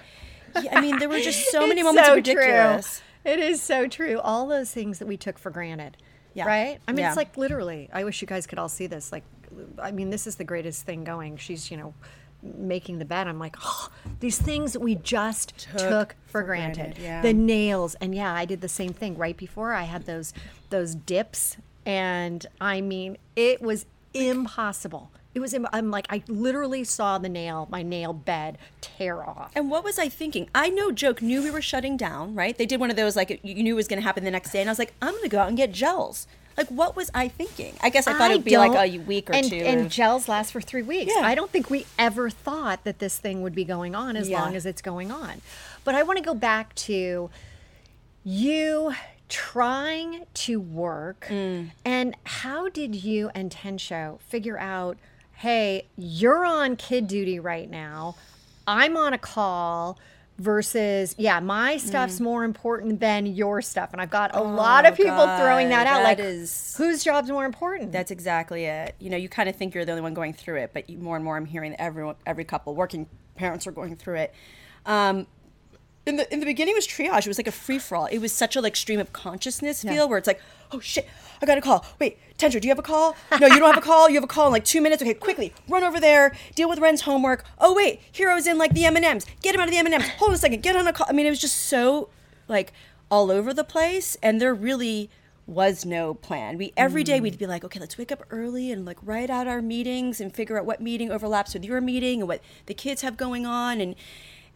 yeah, 0.62 0.79
I 0.79 0.81
mean, 0.81 0.99
there 0.99 1.09
were 1.09 1.21
just 1.21 1.51
so 1.51 1.67
many 1.69 1.83
moments 1.83 2.07
so 2.09 2.15
ridiculous. 2.15 2.99
True. 3.25 3.33
It 3.33 3.39
is 3.39 3.62
so 3.62 3.87
true. 3.89 4.19
All 4.21 4.47
those 4.49 4.71
things 4.71 4.99
that 4.99 5.07
we 5.07 5.17
took 5.17 5.39
for 5.39 5.51
granted. 5.51 5.97
Yeah. 6.35 6.47
Right? 6.47 6.79
I 6.89 6.93
mean, 6.93 7.01
Yeah. 7.01 7.09
it's 7.09 7.17
like 7.17 7.37
literally, 7.37 7.89
I 7.93 8.05
wish 8.05 8.21
you 8.23 8.27
guys 8.27 8.47
could 8.47 8.59
all 8.59 8.69
see 8.69 8.87
this. 8.87 9.12
Like, 9.12 9.25
I 9.81 9.91
mean, 9.93 10.11
this 10.11 10.27
is 10.27 10.37
the 10.37 10.45
greatest 10.45 10.85
thing 10.87 11.05
going. 11.05 11.37
She's, 11.37 11.71
you 11.71 11.77
know, 11.77 11.95
making 12.43 12.99
the 12.99 13.05
bed, 13.05 13.29
I'm 13.29 13.39
like, 13.39 13.57
oh, 13.65 13.89
these 14.21 14.39
things 14.39 14.77
we 14.77 14.95
just 14.97 15.69
took, 15.77 16.17
for, 16.27 16.43
granted. 16.43 16.77
granted, 16.77 17.03
yeah. 17.03 17.23
The 17.23 17.33
nails, 17.33 17.95
and 17.97 18.15
yeah, 18.15 18.33
I 18.33 18.45
did 18.45 18.61
the 18.61 18.69
same 18.69 18.93
thing 18.93 19.17
right 19.17 19.37
before. 19.37 19.73
I 19.73 19.83
had 19.85 20.07
those 20.07 20.33
those 20.71 20.95
dips, 20.95 21.57
and 21.87 22.47
I 22.61 22.81
mean, 22.81 23.19
it 23.37 23.63
was 23.63 23.87
impossible. 24.15 25.11
It 25.35 25.41
was. 25.41 25.55
im- 25.55 25.69
I'm 25.73 25.91
like, 25.91 26.07
I 26.11 26.23
literally 26.29 26.85
saw 26.85 27.17
the 27.19 27.29
nail, 27.29 27.67
my 27.71 27.83
nail 27.83 28.13
bed 28.13 28.59
tear 28.81 29.23
off. 29.23 29.53
And 29.55 29.71
what 29.71 29.83
was 29.83 29.99
I 29.99 30.09
thinking? 30.09 30.49
I 30.55 30.69
know 30.69 30.91
Joke 30.93 31.23
knew 31.23 31.43
we 31.43 31.51
were 31.51 31.63
shutting 31.63 31.97
down, 31.97 32.35
right? 32.35 32.57
They 32.57 32.67
did 32.67 32.81
one 32.81 32.91
of 32.91 32.97
those 32.97 33.17
like 33.17 33.41
you 33.43 33.63
knew 33.63 33.75
it 33.75 33.77
was 33.77 33.89
going 33.89 34.01
to 34.01 34.05
happen 34.05 34.25
the 34.25 34.31
next 34.31 34.53
day, 34.53 34.61
and 34.61 34.69
I 34.69 34.73
was 34.73 34.79
like, 34.79 34.93
I'm 35.01 35.13
going 35.13 35.23
to 35.23 35.29
go 35.31 35.39
out 35.39 35.49
and 35.49 35.57
get 35.57 35.73
gels. 35.73 36.27
Like, 36.57 36.69
what 36.69 36.97
was 36.97 37.11
I 37.15 37.29
thinking? 37.29 37.75
I 37.81 37.91
guess 37.91 38.07
I 38.07 38.13
thought 38.13 38.31
it 38.31 38.35
would 38.37 38.45
be 38.45 38.57
like 38.59 38.73
a 38.93 38.99
week 38.99 39.31
or 39.31 39.35
and, 39.35 39.49
two. 39.49 39.57
And 39.57 39.91
gels 39.91 40.29
last 40.29 40.53
for 40.53 40.61
three 40.61 40.83
weeks. 40.83 41.13
Yeah. 41.17 41.27
I 41.27 41.35
don't 41.35 41.51
think 41.51 41.71
we 41.71 41.87
ever 41.99 42.29
thought 42.31 42.85
that 42.85 42.99
this 42.99 43.19
thing 43.19 43.43
would 43.43 43.55
be 43.55 43.65
going 43.65 43.95
on 43.95 44.17
as 44.17 44.29
Yeah. 44.29 44.43
long 44.43 44.55
as 44.57 44.67
it's 44.67 44.83
going 44.83 45.11
on. 45.11 45.41
But 45.85 45.95
I 45.95 46.03
want 46.03 46.19
to 46.19 46.25
go 46.25 46.35
back 46.35 46.75
to 46.77 47.31
you 48.25 48.95
trying 49.29 50.27
to 50.35 50.61
work 50.61 51.27
Mm. 51.31 51.71
and 51.85 52.15
how 52.25 52.69
did 52.69 52.95
you 52.95 53.31
and 53.35 53.51
Tensho 53.51 54.21
figure 54.21 54.59
out, 54.59 54.99
hey, 55.37 55.87
you're 55.97 56.45
on 56.45 56.77
kid 56.77 57.09
duty 57.09 57.41
right 57.41 57.71
now. 57.71 58.15
I'm 58.67 58.97
on 58.97 59.13
a 59.15 59.19
call 59.19 59.99
versus 60.43 61.15
yeah 61.19 61.39
my 61.41 61.77
stuff's 61.77 62.19
Mm. 62.19 62.21
more 62.25 62.45
important 62.45 62.99
than 63.01 63.27
your 63.27 63.63
stuff 63.63 63.91
and 63.93 64.01
i've 64.03 64.11
got 64.11 64.35
a 64.35 64.43
lot 64.43 64.85
of 64.87 64.97
people 64.97 65.25
throwing 65.39 65.69
that 65.71 65.87
Oh, 65.87 65.91
out 65.91 65.97
that 65.99 66.05
like 66.05 66.19
is- 66.19 66.75
whose 66.77 67.05
job's 67.05 67.31
more 67.31 67.45
important 67.45 67.93
That's 67.93 68.11
exactly 68.11 68.65
it. 68.65 68.95
You 68.99 69.11
know, 69.11 69.17
you 69.17 69.29
kind 69.29 69.49
of 69.49 69.57
think 69.57 69.75
you're 69.75 69.85
the 69.85 69.93
only 69.93 70.03
one 70.03 70.15
going 70.15 70.33
through 70.33 70.57
it, 70.57 70.71
but 70.75 70.89
you, 70.91 70.99
more 70.99 71.17
and 71.17 71.25
more 71.25 71.37
I'm 71.37 71.45
hearing 71.47 71.71
that 71.73 71.81
everyone, 71.81 72.17
every 72.27 72.45
couple, 72.45 72.75
working 72.75 73.07
parents 73.37 73.67
are 73.67 73.73
going 73.73 73.97
through 73.97 74.17
it. 74.17 74.35
Um, 74.87 75.27
in 76.07 76.17
the 76.17 76.33
in 76.33 76.41
the 76.41 76.47
beginning, 76.47 76.73
it 76.73 76.77
was 76.77 76.87
triage. 76.89 77.21
It 77.27 77.29
was 77.29 77.39
like 77.39 77.47
a 77.47 77.53
free 77.53 77.79
for 77.79 77.97
all. 77.97 78.07
It 78.07 78.19
was 78.19 78.33
such 78.33 78.57
a 78.57 78.61
like 78.61 78.75
stream 78.77 78.99
of 78.99 79.13
consciousness 79.13 79.83
feel 79.83 80.09
where 80.09 80.19
it's 80.19 80.27
like, 80.27 80.41
oh 80.73 80.81
shit, 80.81 81.09
I 81.41 81.47
got 81.47 81.59
a 81.59 81.61
call. 81.61 81.85
Wait, 82.01 82.19
Tensho, 82.43 82.61
do 82.61 82.67
you 82.67 82.73
have 82.73 82.79
a 82.79 82.83
call? 82.83 83.15
No, 83.41 83.47
you 83.47 83.61
don't 83.61 83.73
have 83.73 83.83
a 83.83 83.87
call. 83.87 84.09
You 84.09 84.17
have 84.17 84.25
a 84.25 84.29
call 84.29 84.47
in 84.47 84.53
like 84.53 84.65
two 84.65 84.81
minutes. 84.81 85.01
Okay, 85.01 85.15
quickly 85.15 85.53
run 85.69 85.85
over 85.85 86.01
there, 86.01 86.35
deal 86.57 86.69
with 86.69 86.81
Ren's 86.81 87.03
homework. 87.03 87.45
Oh 87.59 87.73
wait, 87.73 88.01
Hero's 88.11 88.49
in 88.49 88.59
like 88.59 88.75
the 88.75 88.85
M 88.85 88.97
and 88.97 89.05
M's. 89.05 89.27
Get 89.43 89.55
him 89.55 89.61
out 89.61 89.69
of 89.69 89.71
the 89.71 89.79
M 89.79 89.87
and 89.87 89.95
M's. 89.95 90.09
Hold 90.19 90.31
on 90.31 90.35
a 90.35 90.39
second. 90.39 90.61
Get 90.63 90.75
on 90.75 90.89
a 90.89 90.93
call. 90.93 91.07
I 91.09 91.13
mean, 91.13 91.25
it 91.27 91.31
was 91.31 91.41
just 91.41 91.57
so 91.57 92.09
like 92.49 92.73
all 93.11 93.31
over 93.31 93.55
the 93.55 93.63
place, 93.63 94.17
and 94.23 94.41
there 94.41 94.55
really 94.55 95.09
was 95.47 95.85
no 95.85 96.15
plan. 96.15 96.59
We 96.59 96.73
every 96.77 97.05
day 97.05 97.21
mm. 97.21 97.23
we'd 97.23 97.39
be 97.39 97.47
like, 97.47 97.63
okay, 97.65 97.79
let's 97.79 97.97
wake 97.97 98.11
up 98.11 98.25
early 98.31 98.73
and 98.73 98.85
like 98.85 98.99
write 99.03 99.31
out 99.31 99.47
our 99.47 99.63
meetings 99.63 100.21
and 100.21 100.35
figure 100.35 100.59
out 100.59 100.67
what 100.67 100.81
meeting 100.81 101.13
overlaps 101.13 101.55
with 101.55 101.65
your 101.65 101.81
meeting 101.81 102.21
and 102.21 102.29
what 102.29 102.41
the 102.67 102.75
kids 102.75 103.03
have 103.03 103.17
going 103.17 103.47
on 103.47 103.81
and 103.81 103.95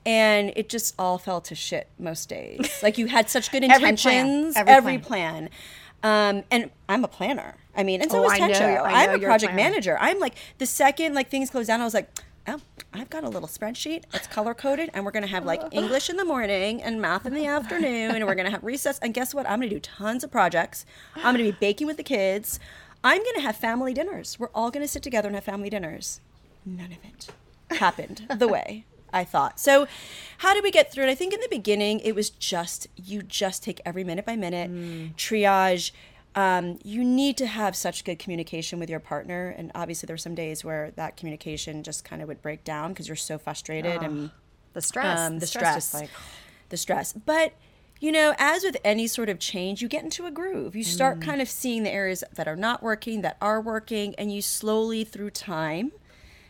and 0.04 0.52
it 0.54 0.68
just 0.68 0.94
all 0.98 1.18
fell 1.18 1.40
to 1.40 1.54
shit 1.54 1.88
most 1.98 2.28
days. 2.28 2.80
Like 2.82 2.96
you 2.96 3.06
had 3.06 3.28
such 3.28 3.50
good 3.50 3.64
Every 3.64 3.78
plan. 3.78 3.90
intentions, 3.90 4.56
Every 4.56 4.72
every, 4.72 4.98
plan. 4.98 5.48
plan. 5.48 5.50
Um, 6.02 6.44
and 6.50 6.70
I'm 6.88 7.04
a 7.04 7.08
planner. 7.08 7.54
I 7.76 7.82
mean, 7.82 8.00
and 8.00 8.10
so 8.10 8.24
Oh, 8.24 8.30
is. 8.30 8.38
Tensho. 8.38 8.80
I'm 8.84 9.10
a 9.10 9.18
you're 9.18 9.28
a 9.28 9.32
project 9.32 9.54
manager. 9.54 9.96
I'm 10.00 10.18
like 10.18 10.34
the 10.58 10.66
second 10.66 11.14
like 11.14 11.28
things 11.28 11.50
close 11.50 11.66
down, 11.66 11.80
I 11.80 11.84
was 11.84 11.94
like, 11.94 12.10
oh, 12.48 12.60
I've 12.92 13.10
got 13.10 13.24
a 13.24 13.28
little 13.28 13.48
spreadsheet. 13.48 14.04
It's 14.14 14.26
color 14.26 14.54
coded, 14.54 14.90
and 14.94 15.04
we're 15.04 15.10
gonna 15.10 15.26
have 15.26 15.44
like 15.44 15.62
English 15.72 16.08
in 16.08 16.16
the 16.16 16.24
morning 16.24 16.82
and 16.82 17.00
math 17.00 17.26
in 17.26 17.34
the 17.34 17.46
afternoon, 17.46 18.12
and 18.14 18.26
we're 18.26 18.34
gonna 18.34 18.50
have 18.50 18.64
recess. 18.64 18.98
And 19.00 19.12
guess 19.12 19.34
what? 19.34 19.48
I'm 19.48 19.58
gonna 19.60 19.70
do 19.70 19.80
tons 19.80 20.24
of 20.24 20.30
projects. 20.30 20.86
I'm 21.16 21.34
gonna 21.34 21.38
be 21.50 21.52
baking 21.52 21.86
with 21.86 21.96
the 21.96 22.02
kids. 22.02 22.58
I'm 23.04 23.22
gonna 23.22 23.40
have 23.40 23.56
family 23.56 23.92
dinners. 23.94 24.38
We're 24.38 24.50
all 24.54 24.70
gonna 24.70 24.88
sit 24.88 25.02
together 25.02 25.28
and 25.28 25.34
have 25.34 25.44
family 25.44 25.70
dinners. 25.70 26.20
None 26.64 26.92
of 26.92 26.98
it 27.04 27.28
happened 27.78 28.26
the 28.38 28.48
way 28.48 28.84
I 29.12 29.24
thought. 29.24 29.58
So, 29.60 29.86
how 30.38 30.54
did 30.54 30.62
we 30.62 30.70
get 30.70 30.92
through 30.92 31.04
it? 31.04 31.10
I 31.10 31.14
think 31.14 31.32
in 31.32 31.40
the 31.40 31.48
beginning, 31.48 32.00
it 32.00 32.14
was 32.14 32.30
just 32.30 32.88
you 32.96 33.22
just 33.22 33.62
take 33.62 33.80
every 33.84 34.04
minute 34.04 34.24
by 34.26 34.36
minute, 34.36 34.70
triage. 35.16 35.92
Um, 36.34 36.78
you 36.84 37.02
need 37.02 37.38
to 37.38 37.46
have 37.46 37.74
such 37.74 38.04
good 38.04 38.18
communication 38.18 38.78
with 38.78 38.90
your 38.90 39.00
partner, 39.00 39.54
and 39.56 39.72
obviously, 39.74 40.06
there 40.06 40.14
were 40.14 40.18
some 40.18 40.34
days 40.34 40.64
where 40.64 40.90
that 40.96 41.16
communication 41.16 41.82
just 41.82 42.04
kind 42.04 42.20
of 42.20 42.28
would 42.28 42.42
break 42.42 42.62
down 42.62 42.92
because 42.92 43.08
you're 43.08 43.16
so 43.16 43.38
frustrated 43.38 44.02
and 44.02 44.30
the 44.74 44.82
stress 44.82 45.18
um, 45.18 45.38
the, 45.38 45.46
stress, 45.46 45.62
stress, 45.62 45.74
just 45.76 45.94
like 45.94 46.10
the 46.68 46.76
stress. 46.76 47.12
But 47.14 47.54
you 48.00 48.12
know, 48.12 48.34
as 48.38 48.62
with 48.62 48.76
any 48.84 49.06
sort 49.06 49.30
of 49.30 49.38
change, 49.38 49.80
you 49.80 49.88
get 49.88 50.04
into 50.04 50.26
a 50.26 50.30
groove. 50.30 50.76
You 50.76 50.84
start 50.84 51.20
kind 51.22 51.40
of 51.40 51.48
seeing 51.48 51.82
the 51.82 51.90
areas 51.90 52.22
that 52.34 52.46
are 52.46 52.56
not 52.56 52.82
working, 52.82 53.22
that 53.22 53.38
are 53.40 53.60
working, 53.60 54.14
and 54.16 54.30
you 54.30 54.42
slowly 54.42 55.02
through 55.04 55.30
time, 55.30 55.92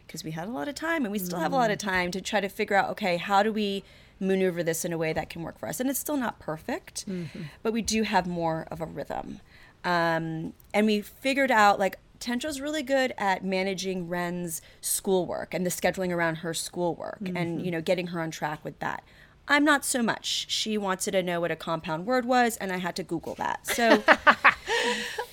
because 0.06 0.24
we 0.24 0.30
had 0.30 0.48
a 0.48 0.50
lot 0.50 0.68
of 0.68 0.74
time 0.74 1.04
and 1.04 1.12
we 1.12 1.18
still 1.18 1.38
have 1.38 1.52
a 1.52 1.56
lot 1.56 1.70
of 1.70 1.78
mm. 1.78 1.88
time 1.88 2.10
to 2.12 2.20
try 2.20 2.40
to 2.40 2.48
figure 2.48 2.76
out, 2.76 2.90
okay, 2.90 3.16
how 3.16 3.42
do 3.42 3.52
we 3.52 3.82
maneuver 4.20 4.62
this 4.62 4.84
in 4.84 4.92
a 4.92 4.98
way 4.98 5.12
that 5.12 5.28
can 5.28 5.42
work 5.42 5.58
for 5.58 5.68
us? 5.68 5.80
And 5.80 5.90
it's 5.90 5.98
still 5.98 6.16
not 6.16 6.38
perfect, 6.38 7.06
mm-hmm. 7.08 7.42
but 7.62 7.72
we 7.72 7.82
do 7.82 8.02
have 8.02 8.26
more 8.26 8.66
of 8.70 8.80
a 8.80 8.86
rhythm. 8.86 9.40
Um, 9.84 10.52
and 10.72 10.86
we 10.86 11.00
figured 11.00 11.50
out 11.50 11.78
like 11.78 11.98
Tensho's 12.18 12.60
really 12.60 12.82
good 12.82 13.12
at 13.18 13.44
managing 13.44 14.08
Ren's 14.08 14.62
schoolwork 14.80 15.54
and 15.54 15.64
the 15.64 15.70
scheduling 15.70 16.12
around 16.12 16.36
her 16.36 16.54
schoolwork 16.54 17.18
and 17.20 17.36
mm-hmm. 17.36 17.64
you 17.64 17.70
know 17.70 17.80
getting 17.80 18.08
her 18.08 18.20
on 18.20 18.30
track 18.30 18.64
with 18.64 18.78
that. 18.80 19.04
I'm 19.48 19.64
not 19.64 19.84
so 19.84 20.02
much. 20.02 20.46
She 20.48 20.76
wanted 20.76 21.12
to 21.12 21.22
know 21.22 21.40
what 21.40 21.50
a 21.50 21.56
compound 21.56 22.04
word 22.06 22.24
was, 22.24 22.56
and 22.56 22.72
I 22.72 22.78
had 22.78 22.96
to 22.96 23.02
Google 23.04 23.34
that. 23.36 23.66
So 23.66 24.02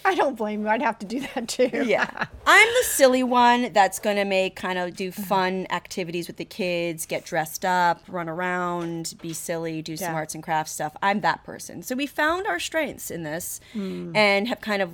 i 0.06 0.16
don't 0.16 0.36
blame 0.36 0.62
you 0.64 0.68
i'd 0.68 0.82
have 0.82 1.00
to 1.00 1.06
do 1.06 1.22
that 1.34 1.48
too 1.48 1.70
yeah, 1.86 2.26
I'm 2.46 2.68
the 2.68 2.84
silly 2.84 3.24
one 3.24 3.72
that's 3.72 4.00
going 4.00 4.18
to 4.18 4.26
make 4.26 4.56
kind 4.56 4.78
of 4.78 4.96
do 4.96 5.12
fun 5.12 5.66
activities 5.70 6.28
with 6.28 6.36
the 6.38 6.46
kids, 6.46 7.06
get 7.06 7.24
dressed 7.26 7.64
up, 7.64 8.02
run 8.10 8.28
around, 8.28 9.16
be 9.22 9.32
silly, 9.34 9.82
do 9.82 9.96
some 9.96 10.10
Yeah. 10.12 10.16
arts 10.16 10.36
and 10.36 10.44
crafts 10.44 10.74
stuff. 10.74 10.96
I'm 11.02 11.22
that 11.22 11.44
person. 11.46 11.84
So 11.84 11.96
we 11.96 12.06
found 12.06 12.46
our 12.48 12.60
strengths 12.60 13.10
in 13.12 13.24
this 13.24 13.62
Hmm. 13.74 14.12
and 14.16 14.48
have 14.50 14.60
kind 14.62 14.82
of 14.82 14.92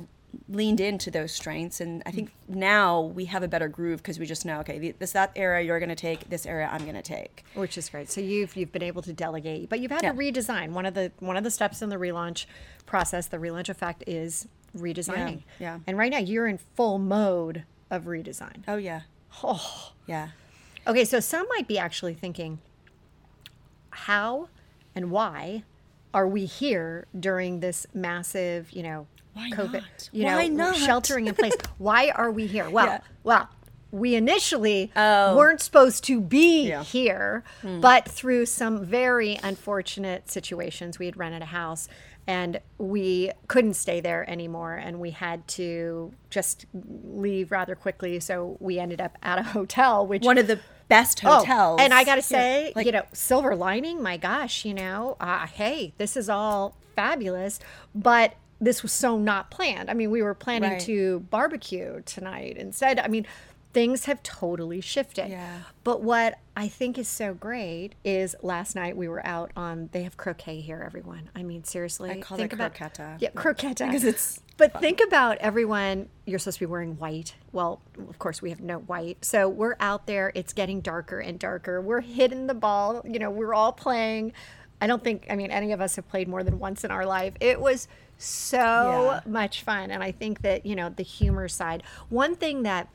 leaned 0.48 0.80
into 0.80 1.10
those 1.12 1.32
strengths. 1.32 1.80
And 1.82 2.04
I 2.06 2.12
think 2.12 2.32
now 2.48 3.02
we 3.02 3.26
have 3.26 3.44
a 3.44 3.48
better 3.48 3.68
groove 3.68 3.98
because 4.00 4.20
we 4.20 4.26
just 4.26 4.46
know 4.46 4.60
okay 4.60 4.92
this 5.00 5.12
that 5.14 5.32
area 5.36 5.66
you're 5.66 5.80
going 5.80 5.90
to 5.90 5.96
take 5.96 6.30
this 6.30 6.46
area 6.46 6.70
I'm 6.72 6.82
going 6.84 6.96
to 6.96 7.02
take. 7.02 7.44
Which 7.56 7.78
is 7.78 7.90
great. 7.90 8.10
So 8.12 8.22
you've 8.22 8.56
you've 8.56 8.72
been 8.72 8.84
able 8.84 9.02
to 9.04 9.14
delegate 9.14 9.70
but 9.70 9.80
you've 9.80 9.92
had 9.92 10.04
Yeah. 10.04 10.12
to 10.12 10.18
redesign. 10.18 10.72
One 10.72 10.86
of 10.86 10.94
the 10.94 11.12
one 11.20 11.38
of 11.38 11.44
the 11.44 11.52
steps 11.52 11.82
in 11.82 11.90
the 11.90 11.98
relaunch 11.98 12.46
process 12.86 13.28
the 13.28 13.38
relaunch 13.38 13.70
effect 13.70 14.04
is 14.08 14.48
redesigning. 14.78 15.44
Yeah. 15.60 15.80
and 15.88 15.98
right 15.98 16.12
now 16.12 16.20
you're 16.20 16.48
in 16.48 16.60
full 16.76 17.00
mode 17.00 17.64
of 17.90 18.04
redesign. 18.04 18.64
Oh 18.68 18.78
yeah. 18.78 19.02
Oh. 19.44 19.94
Yeah. 20.08 20.30
Okay, 20.88 21.06
so 21.06 21.20
some 21.20 21.46
might 21.56 21.68
be 21.68 21.78
actually 21.78 22.14
thinking, 22.16 22.60
how 23.92 24.50
and 24.96 25.12
why 25.12 25.64
are 26.14 26.28
we 26.28 26.46
here 26.46 27.06
during 27.20 27.60
this 27.60 27.86
massive, 27.94 28.72
you 28.72 28.82
know, 28.84 29.08
Why 29.40 29.52
COVID, 29.52 29.74
not? 29.74 30.10
you 30.12 30.26
Why 30.26 30.48
know, 30.48 30.66
not? 30.72 30.76
sheltering 30.78 31.28
in 31.28 31.36
place? 31.36 31.54
why 31.78 32.10
are 32.10 32.32
we 32.32 32.46
here? 32.48 32.70
Well, 32.70 32.86
Yeah. 32.88 33.00
well, 33.24 33.50
we 33.92 34.16
initially 34.16 34.92
Oh. 34.96 35.36
weren't 35.36 35.62
supposed 35.62 36.04
to 36.06 36.22
be 36.22 36.68
Yeah. 36.70 36.84
here, 36.84 37.44
Hmm. 37.62 37.80
but 37.80 38.08
through 38.08 38.46
some 38.46 38.84
very 38.86 39.40
unfortunate 39.42 40.30
situations, 40.30 41.00
we 41.00 41.06
had 41.08 41.18
rented 41.18 41.42
a 41.42 41.46
house 41.46 41.88
and 42.28 42.60
we 42.78 43.32
couldn't 43.48 43.74
stay 43.74 44.00
there 44.00 44.30
anymore 44.30 44.76
and 44.76 45.00
we 45.00 45.10
had 45.12 45.48
to 45.48 46.14
just 46.30 46.68
leave 46.74 47.52
rather 47.52 47.74
quickly. 47.74 48.20
So 48.20 48.58
we 48.60 48.78
ended 48.78 49.02
up 49.02 49.18
at 49.24 49.40
a 49.40 49.44
hotel, 49.44 50.06
which 50.06 50.24
one 50.24 50.38
of 50.38 50.46
the 50.46 50.60
best 50.90 51.24
Oh, 51.26 51.38
hotels 51.40 51.80
and 51.82 51.92
I 51.94 52.04
got 52.04 52.16
to 52.16 52.22
say, 52.22 52.72
Like- 52.76 52.86
you 52.86 52.92
know, 52.92 53.04
silver 53.14 53.56
lining, 53.56 54.04
my 54.04 54.18
gosh, 54.18 54.66
you 54.66 54.74
know, 54.76 55.18
uh, 55.20 55.48
hey, 55.48 55.94
this 55.98 56.16
is 56.18 56.30
all 56.30 56.76
fabulous, 56.96 57.60
but 57.96 58.34
this 58.62 58.84
was 58.84 58.92
so 58.92 59.18
not 59.18 59.50
planned. 59.52 59.90
I 59.90 59.94
mean, 59.94 60.12
we 60.12 60.22
were 60.22 60.34
planning 60.34 60.72
Right. 60.72 60.82
to 60.82 61.22
barbecue 61.30 62.02
tonight 62.06 62.58
instead. 62.58 63.00
I 63.00 63.08
mean, 63.08 63.26
things 63.72 64.06
have 64.06 64.22
totally 64.24 64.82
shifted. 64.82 65.30
Yeah. 65.30 65.60
But 65.84 66.02
what 66.02 66.40
I 66.58 66.68
think 66.68 66.98
is 66.98 67.08
so 67.08 67.34
great 67.36 67.94
is 68.04 68.36
last 68.42 68.76
night 68.76 68.98
we 68.98 69.08
were 69.08 69.26
out 69.26 69.52
on, 69.56 69.90
they 69.92 70.04
have 70.04 70.18
croquet 70.18 70.60
here, 70.60 70.82
everyone. 70.86 71.30
I 71.36 71.44
mean, 71.44 71.64
seriously. 71.64 72.10
I 72.10 72.20
call 72.20 72.38
think 72.38 72.52
it 72.52 72.56
about- 72.56 72.74
croqueta. 72.74 73.18
Yeah, 73.22 73.30
croqueta. 73.30 73.86
Because 73.86 74.04
it's 74.04 74.42
But 74.58 74.78
think 74.82 75.00
about 75.08 75.38
everyone. 75.38 76.10
You're 76.26 76.40
supposed 76.40 76.58
to 76.58 76.66
be 76.66 76.70
wearing 76.72 76.98
white. 76.98 77.36
Well, 77.54 77.80
of 78.10 78.20
course, 78.20 78.42
we 78.42 78.50
have 78.50 78.60
no 78.60 78.80
white. 78.80 79.24
So 79.24 79.48
we're 79.48 79.78
out 79.80 80.06
there. 80.06 80.34
It's 80.36 80.52
getting 80.52 80.82
darker 80.82 81.20
and 81.20 81.40
darker. 81.40 81.80
We're 81.80 82.02
hitting 82.02 82.48
the 82.48 82.54
ball. 82.56 83.02
You 83.06 83.20
know, 83.20 83.30
we're 83.30 83.54
all 83.54 83.72
playing. 83.72 84.34
I 84.82 84.88
don't 84.88 85.02
think, 85.04 85.28
I 85.30 85.36
mean, 85.36 85.52
any 85.52 85.72
of 85.72 85.80
us 85.80 85.96
have 85.96 86.10
played 86.10 86.28
more 86.28 86.44
than 86.44 86.60
once 86.60 86.84
in 86.84 86.92
our 86.92 87.06
life. 87.06 87.36
It 87.40 87.62
was 87.62 87.88
so 88.20 88.58
Yeah. 88.58 89.20
much 89.26 89.64
fun. 89.64 89.90
And 89.92 90.04
I 90.04 90.12
think 90.12 90.42
that, 90.42 90.66
you 90.66 90.76
know, 90.76 90.90
the 90.90 91.04
humor 91.04 91.48
side. 91.48 91.82
One 92.10 92.36
thing 92.36 92.64
that 92.64 92.88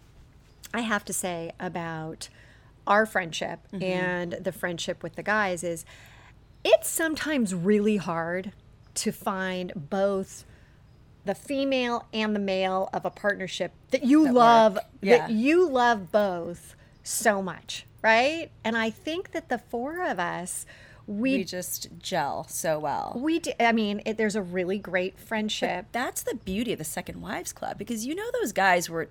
I 0.73 0.81
have 0.81 1.05
to 1.07 1.13
say 1.13 1.53
about 1.59 2.29
our 2.87 3.07
friendship 3.07 3.61
Mm-hmm. 3.73 3.83
and 3.83 4.33
the 4.33 4.53
friendship 4.53 5.03
with 5.03 5.17
the 5.17 5.23
guys 5.23 5.65
is 5.65 5.85
it's 6.63 6.89
sometimes 6.89 7.55
really 7.55 7.97
hard 7.97 8.53
to 8.95 9.11
find 9.13 9.73
both 9.75 10.45
the 11.25 11.35
female 11.35 12.07
and 12.13 12.37
the 12.37 12.41
male 12.41 12.91
of 12.93 13.05
a 13.07 13.11
partnership 13.11 13.73
that 13.91 14.05
you 14.05 14.31
love 14.31 14.79
Yeah. 15.01 15.19
that 15.19 15.31
you 15.31 15.67
love 15.69 16.13
both 16.13 16.75
so 17.03 17.41
much, 17.43 17.87
right? 18.03 18.51
And 18.63 18.77
I 18.77 18.91
think 18.91 19.33
that 19.33 19.49
the 19.49 19.57
four 19.59 20.03
of 20.07 20.19
us, 20.21 20.67
we 21.07 21.39
We 21.39 21.45
just 21.45 21.89
gel 21.99 22.47
so 22.49 22.79
well. 22.79 23.13
we 23.17 23.39
do, 23.39 23.53
I 23.61 23.73
mean, 23.73 24.03
it, 24.07 24.17
there's 24.17 24.37
a 24.37 24.43
really 24.43 24.79
great 24.79 25.19
friendship. 25.19 25.87
That's 25.93 26.23
the 26.23 26.35
beauty 26.35 26.73
of 26.73 26.79
the 26.79 26.85
Second 26.85 27.21
Wives 27.21 27.53
Club 27.53 27.79
because 27.79 28.07
you 28.07 28.15
know 28.15 28.31
those 28.41 28.53
guys 28.53 28.89
were 28.89 29.11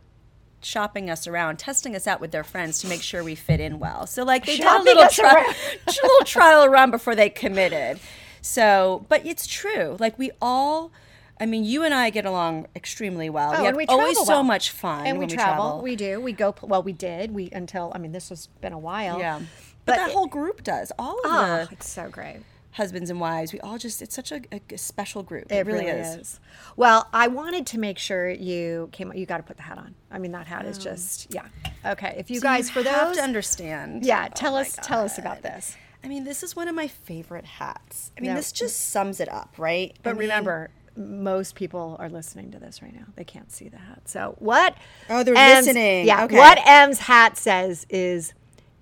shopping 0.62 1.09
us 1.09 1.27
around, 1.27 1.59
testing 1.59 1.95
us 1.95 2.07
out 2.07 2.19
with 2.21 2.31
their 2.31 2.43
friends 2.43 2.79
to 2.79 2.88
make 2.88 3.01
sure 3.01 3.23
we 3.23 3.35
fit 3.35 3.59
in 3.59 3.79
well. 3.79 4.07
So 4.07 4.23
like 4.23 4.45
they 4.45 4.55
Shopping 4.55 4.85
did 4.85 4.97
a 4.97 5.01
little 5.01 5.12
tri- 5.12 5.53
a 5.88 5.91
little 5.91 6.25
trial 6.25 6.67
run 6.67 6.91
before 6.91 7.15
they 7.15 7.29
committed. 7.29 8.00
So, 8.41 9.05
but 9.09 9.25
it's 9.25 9.47
true. 9.47 9.97
Like 10.00 10.17
we 10.17 10.31
all 10.41 10.91
I 11.39 11.45
mean, 11.45 11.63
you 11.65 11.83
and 11.83 11.93
I 11.93 12.09
get 12.09 12.25
along 12.25 12.67
extremely 12.75 13.29
well. 13.29 13.53
Oh, 13.55 13.59
we 13.59 13.65
have 13.65 13.75
we 13.75 13.85
always 13.88 14.15
travel 14.15 14.25
so 14.25 14.43
much 14.43 14.69
fun 14.69 15.05
and 15.05 15.17
we 15.17 15.25
when 15.25 15.35
travel. 15.35 15.81
We 15.81 15.95
do. 15.95 16.21
We 16.21 16.31
go. 16.31 16.55
Well, 16.62 16.83
we 16.83 16.93
did. 16.93 17.31
We 17.31 17.50
until 17.51 17.91
I 17.93 17.97
mean, 17.97 18.12
this 18.12 18.29
has 18.29 18.47
been 18.62 18.73
a 18.73 18.79
while. 18.79 19.19
yeah. 19.19 19.41
But, 19.85 19.93
But 19.93 19.95
that 19.97 20.09
it- 20.09 20.13
whole 20.13 20.27
group 20.27 20.63
does. 20.63 20.91
All 20.97 21.15
of 21.19 21.25
Oh, 21.25 21.65
the 21.65 21.67
it's 21.71 21.89
so 21.89 22.09
great. 22.09 22.37
husbands 22.71 23.09
and 23.09 23.19
wives, 23.19 23.53
we 23.53 23.59
all 23.59 23.77
just 23.77 24.01
it's 24.01 24.15
such 24.15 24.31
a, 24.31 24.41
a 24.51 24.77
special 24.77 25.21
group. 25.23 25.51
It 25.51 25.65
really, 25.65 25.85
is. 25.85 26.39
Well, 26.75 27.07
I 27.13 27.27
wanted 27.27 27.67
to 27.67 27.77
make 27.79 27.99
sure 27.99 28.29
you 28.29 28.89
came. 28.91 29.11
You 29.13 29.25
got 29.25 29.37
to 29.37 29.43
put 29.43 29.57
the 29.57 29.63
hat 29.63 29.77
on. 29.77 29.93
I 30.09 30.17
mean, 30.19 30.31
that 30.31 30.47
hat 30.47 30.65
is 30.65 30.77
oh. 30.79 30.81
just 30.81 31.33
yeah. 31.33 31.47
Okay, 31.85 32.15
if 32.17 32.31
you 32.31 32.39
guys 32.41 32.67
You 32.69 32.73
for 32.75 32.83
those, 32.83 33.17
to 33.17 33.23
understand. 33.23 34.05
yeah, 34.05 34.27
Oh 34.29 34.33
tell 34.33 34.53
my 34.53 34.61
us 34.61 34.75
tell 34.81 35.01
us 35.03 35.17
about 35.17 35.41
this. 35.43 35.75
I 36.03 36.07
mean, 36.07 36.23
this 36.25 36.43
is 36.43 36.55
one 36.55 36.67
of 36.67 36.75
my 36.75 36.87
favorite 36.87 37.45
hats. 37.45 38.11
I 38.17 38.21
mean, 38.21 38.31
No. 38.31 38.35
this 38.37 38.51
just 38.51 38.89
sums 38.89 39.19
it 39.19 39.29
up, 39.29 39.53
right? 39.57 39.95
But 40.03 40.09
I 40.09 40.13
mean- 40.13 40.19
remember, 40.21 40.69
most 40.97 41.55
people 41.55 41.95
are 41.99 42.09
listening 42.09 42.51
to 42.51 42.59
this 42.59 42.81
right 42.81 42.93
now. 42.93 43.05
They 43.15 43.23
can't 43.23 43.51
see 43.51 43.69
the 43.69 43.77
hat. 43.77 44.01
So 44.09 44.35
what? 44.39 44.75
Oh, 45.09 45.23
they're 45.23 45.33
M's- 45.35 45.65
listening. 45.67 46.05
Yeah. 46.05 46.25
Okay. 46.25 46.35
What 46.37 46.59
M's 46.65 46.99
hat 46.99 47.37
says 47.37 47.85
is 47.89 48.33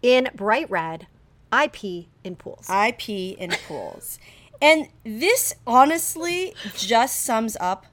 in 0.01 0.29
bright 0.35 0.69
red. 0.69 1.07
I 1.51 1.67
pee 1.67 2.09
in 2.23 2.35
pools. 2.35 2.67
I 2.69 2.93
pee 2.97 3.35
in 3.37 3.51
pools. 3.67 4.19
And 4.61 4.87
this 5.03 5.55
honestly 5.65 6.53
just 6.75 7.21
sums 7.21 7.57
up 7.59 7.87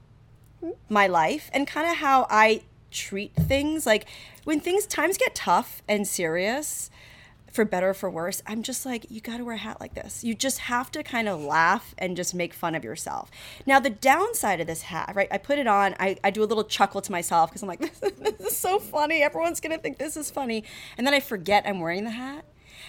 my 0.87 1.07
life 1.07 1.49
and 1.53 1.67
kind 1.67 1.89
of 1.89 1.97
how 1.97 2.27
I 2.29 2.61
treat 2.91 3.33
things. 3.33 3.85
Like 3.85 4.07
when 4.43 4.59
things 4.59 4.85
times 4.85 5.17
get 5.17 5.35
tough 5.35 5.81
and 5.87 6.07
serious, 6.07 6.89
for 7.59 7.65
better 7.65 7.89
or 7.89 7.93
for 7.93 8.09
worse, 8.09 8.41
I'm 8.47 8.63
just 8.63 8.85
like, 8.85 9.07
you 9.11 9.19
got 9.19 9.35
to 9.35 9.43
wear 9.43 9.55
a 9.55 9.57
hat 9.57 9.81
like 9.81 9.93
this. 9.93 10.23
You 10.23 10.33
just 10.33 10.59
have 10.59 10.89
to 10.91 11.03
kind 11.03 11.27
of 11.27 11.41
laugh 11.43 11.93
and 11.97 12.15
just 12.15 12.33
make 12.33 12.53
fun 12.53 12.73
of 12.73 12.85
yourself. 12.85 13.29
Now, 13.65 13.81
the 13.81 13.89
downside 13.89 14.61
of 14.61 14.67
this 14.67 14.83
hat, 14.83 15.11
right? 15.13 15.27
I 15.29 15.39
put 15.39 15.59
it 15.59 15.67
on, 15.67 15.93
I, 15.99 16.15
I 16.23 16.31
do 16.31 16.41
a 16.41 16.45
little 16.45 16.63
chuckle 16.63 17.01
to 17.01 17.11
myself 17.11 17.49
because 17.49 17.61
I'm 17.61 17.67
like, 17.67 17.81
this, 17.99 18.13
this 18.13 18.39
is 18.39 18.57
so 18.57 18.79
funny. 18.79 19.21
Everyone's 19.21 19.59
going 19.59 19.75
to 19.75 19.77
think 19.77 19.97
this 19.97 20.15
is 20.15 20.31
funny. 20.31 20.63
And 20.97 21.05
then 21.05 21.13
I 21.13 21.19
forget 21.19 21.65
I'm 21.67 21.81
wearing 21.81 22.05
the 22.05 22.11
hat. 22.11 22.45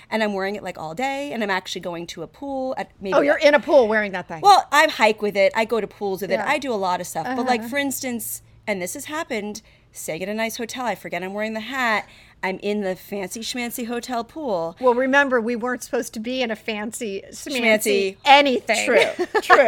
And 0.08 0.22
I'm 0.22 0.34
wearing 0.34 0.54
it 0.54 0.62
like 0.62 0.78
all 0.78 0.94
day, 0.94 1.32
and 1.32 1.42
I'm 1.42 1.50
actually 1.50 1.80
going 1.80 2.06
to 2.08 2.22
a 2.22 2.26
pool 2.28 2.74
at 2.76 2.92
maybe. 3.00 3.14
oh, 3.14 3.20
you're 3.22 3.38
in 3.38 3.54
a 3.54 3.60
pool 3.60 3.88
wearing 3.88 4.12
that 4.12 4.28
thing. 4.28 4.40
Well, 4.40 4.66
I 4.70 4.86
hike 4.86 5.20
with 5.20 5.36
it. 5.36 5.52
I 5.56 5.64
go 5.64 5.80
to 5.80 5.86
pools 5.86 6.22
with 6.22 6.30
it. 6.30 6.34
Yeah. 6.34 6.42
Uh-huh. 6.44 6.52
I 6.52 6.58
do 6.58 6.72
a 6.72 6.74
lot 6.74 7.00
of 7.00 7.08
stuff. 7.08 7.26
But 7.36 7.46
like 7.46 7.64
for 7.64 7.76
instance, 7.76 8.42
and 8.66 8.80
this 8.80 8.94
has 8.94 9.06
happened, 9.06 9.62
staying 9.92 10.22
at 10.22 10.28
a 10.28 10.34
nice 10.34 10.56
hotel, 10.56 10.84
I 10.84 10.94
forget 10.94 11.22
I'm 11.22 11.34
wearing 11.34 11.54
the 11.54 11.60
hat. 11.60 12.08
I'm 12.42 12.59
in 12.61 12.80
the 12.80 12.97
fancy 12.97 13.40
schmancy 13.40 13.87
hotel 13.87 14.25
pool. 14.25 14.76
Well, 14.80 14.94
remember, 14.94 15.40
we 15.40 15.56
weren't 15.56 15.82
supposed 15.82 16.14
to 16.14 16.20
be 16.20 16.42
in 16.42 16.50
a 16.50 16.56
fancy, 16.56 17.23
schmancy, 17.30 17.61
Schmancy. 17.61 18.16
anything. 18.25 18.87
True, 18.87 19.26
true. 19.42 19.66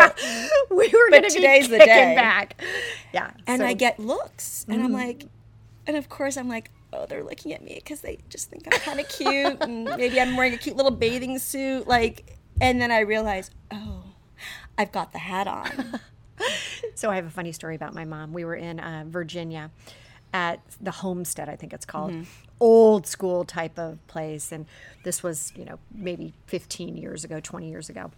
we 0.70 0.88
were 0.88 1.10
going 1.10 1.22
to 1.22 1.28
be 1.28 1.34
today's 1.34 1.68
the 1.68 1.78
day. 1.78 2.14
back. 2.14 2.62
Yeah. 3.12 3.30
And 3.46 3.60
so- 3.60 3.66
I 3.66 3.74
get 3.74 3.98
looks, 3.98 4.64
and 4.68 4.78
Mm-hmm. 4.78 4.86
I'm 4.86 4.92
like, 4.92 5.26
and 5.86 5.96
of 5.96 6.08
course 6.08 6.36
I'm 6.36 6.48
like, 6.48 6.70
oh, 6.94 7.06
they're 7.06 7.24
looking 7.24 7.52
at 7.52 7.62
me 7.62 7.74
because 7.74 8.00
they 8.00 8.18
just 8.30 8.48
think 8.50 8.62
I'm 8.72 8.80
kind 8.80 9.00
of 9.00 9.08
cute, 9.08 9.58
and 9.60 9.84
maybe 9.96 10.20
I'm 10.20 10.36
wearing 10.36 10.54
a 10.54 10.58
cute 10.58 10.76
little 10.76 10.92
bathing 10.92 11.38
suit, 11.38 11.86
like. 11.86 12.38
And 12.60 12.80
then 12.80 12.92
I 12.92 13.00
realize, 13.00 13.50
oh, 13.72 14.04
I've 14.78 14.92
got 14.92 15.12
the 15.12 15.18
hat 15.18 15.46
on. 15.48 16.00
So 16.96 17.08
I 17.10 17.14
have 17.16 17.26
a 17.26 17.30
funny 17.30 17.52
story 17.52 17.76
about 17.76 17.94
my 17.94 18.04
mom. 18.04 18.32
We 18.32 18.44
were 18.44 18.56
in 18.56 18.80
uh, 18.80 19.04
Virginia 19.06 19.70
at 20.32 20.60
the 20.80 20.90
Homestead, 20.90 21.48
I 21.48 21.56
think 21.56 21.72
it's 21.72 21.86
called. 21.86 22.12
Mm-hmm. 22.12 22.22
Old 22.60 23.06
school 23.06 23.44
type 23.44 23.78
of 23.78 24.04
place. 24.06 24.52
And 24.52 24.66
this 25.02 25.22
was, 25.22 25.52
you 25.56 25.64
know, 25.64 25.78
maybe 25.92 26.32
15 26.46 26.96
years 26.96 27.24
ago, 27.24 27.40
20 27.40 27.68
years 27.68 27.88
ago. 27.88 28.10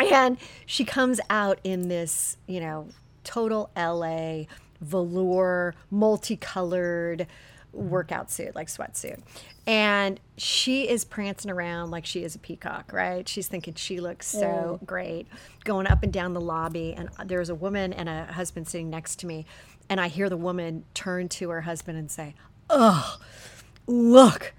And 0.00 0.38
she 0.66 0.84
comes 0.84 1.20
out 1.30 1.58
in 1.64 1.88
this, 1.88 2.36
you 2.46 2.60
know, 2.60 2.88
total 3.24 3.70
LA 3.76 4.44
velour, 4.80 5.74
multicolored 5.90 7.26
workout 7.72 8.30
suit, 8.30 8.54
like 8.54 8.68
sweatsuit. 8.68 9.20
And 9.66 10.18
she 10.36 10.88
is 10.88 11.04
prancing 11.04 11.50
around 11.50 11.90
like 11.90 12.06
she 12.06 12.24
is 12.24 12.34
a 12.34 12.38
peacock, 12.38 12.92
right? 12.92 13.28
She's 13.28 13.48
thinking 13.48 13.74
she 13.74 14.00
looks 14.00 14.26
so 14.26 14.80
great, 14.86 15.26
going 15.64 15.86
up 15.86 16.02
and 16.02 16.12
down 16.12 16.32
the 16.32 16.40
lobby. 16.40 16.94
And 16.96 17.10
there's 17.26 17.50
a 17.50 17.54
woman 17.54 17.92
and 17.92 18.08
a 18.08 18.24
husband 18.24 18.66
sitting 18.66 18.88
next 18.88 19.16
to 19.20 19.26
me. 19.26 19.46
And 19.88 20.00
I 20.00 20.08
hear 20.08 20.28
the 20.28 20.36
woman 20.36 20.84
turn 20.94 21.28
to 21.30 21.50
her 21.50 21.62
husband 21.62 21.98
and 21.98 22.10
say, 22.10 22.34
Ugh, 22.70 23.20
look 23.86 24.52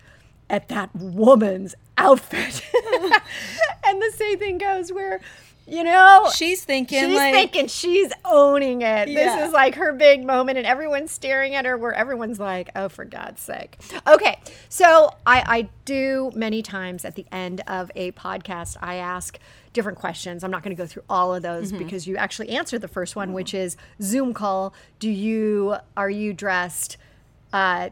at 0.50 0.68
that 0.70 0.96
woman's 0.96 1.76
outfit. 1.98 2.64
and 3.86 4.02
the 4.02 4.12
same 4.16 4.40
thing 4.40 4.58
goes 4.58 4.92
where, 4.92 5.22
you 5.70 5.84
know, 5.84 6.30
She's 6.36 6.64
thinking 6.64 7.00
she's 7.00 7.16
like, 7.16 7.34
thinking 7.34 7.68
she's 7.68 8.12
owning 8.26 8.82
it. 8.82 9.08
Yeah. 9.10 9.38
This 9.38 9.48
is 9.48 9.54
like 9.54 9.76
her 9.76 9.94
big 9.94 10.26
moment, 10.26 10.58
and 10.58 10.66
everyone's 10.68 11.12
staring 11.12 11.56
at 11.56 11.66
her 11.66 11.78
where 11.78 11.94
everyone's 11.94 12.40
like, 12.40 12.70
oh, 12.76 12.90
for 12.90 13.06
God's 13.06 13.42
sake. 13.42 13.78
Okay, 14.08 14.40
so 14.70 15.12
I, 15.26 15.44
I 15.46 15.70
do 15.86 16.32
many 16.36 16.62
times 16.62 17.06
at 17.06 17.16
the 17.16 17.26
end 17.32 17.62
of 17.68 17.92
a 17.96 18.12
podcast, 18.14 18.78
I 18.82 18.96
ask 18.96 19.38
different 19.74 20.00
questions. 20.00 20.44
I'm 20.44 20.52
not 20.52 20.64
going 20.64 20.76
to 20.76 20.82
go 20.82 20.88
through 20.88 21.04
all 21.10 21.36
of 21.36 21.44
those 21.44 21.70
Mm-hmm. 21.72 21.78
because 21.84 22.08
you 22.08 22.18
actually 22.18 22.50
answered 22.50 22.82
the 22.82 22.88
first 22.88 23.16
one, 23.16 23.34
which 23.34 23.54
is 23.54 23.78
Zoom 24.02 24.34
call. 24.34 24.74
Do 25.00 25.10
you, 25.10 25.76
are 25.96 26.10
you 26.10 26.34
dressed? 26.34 26.98
Uh, 27.54 27.90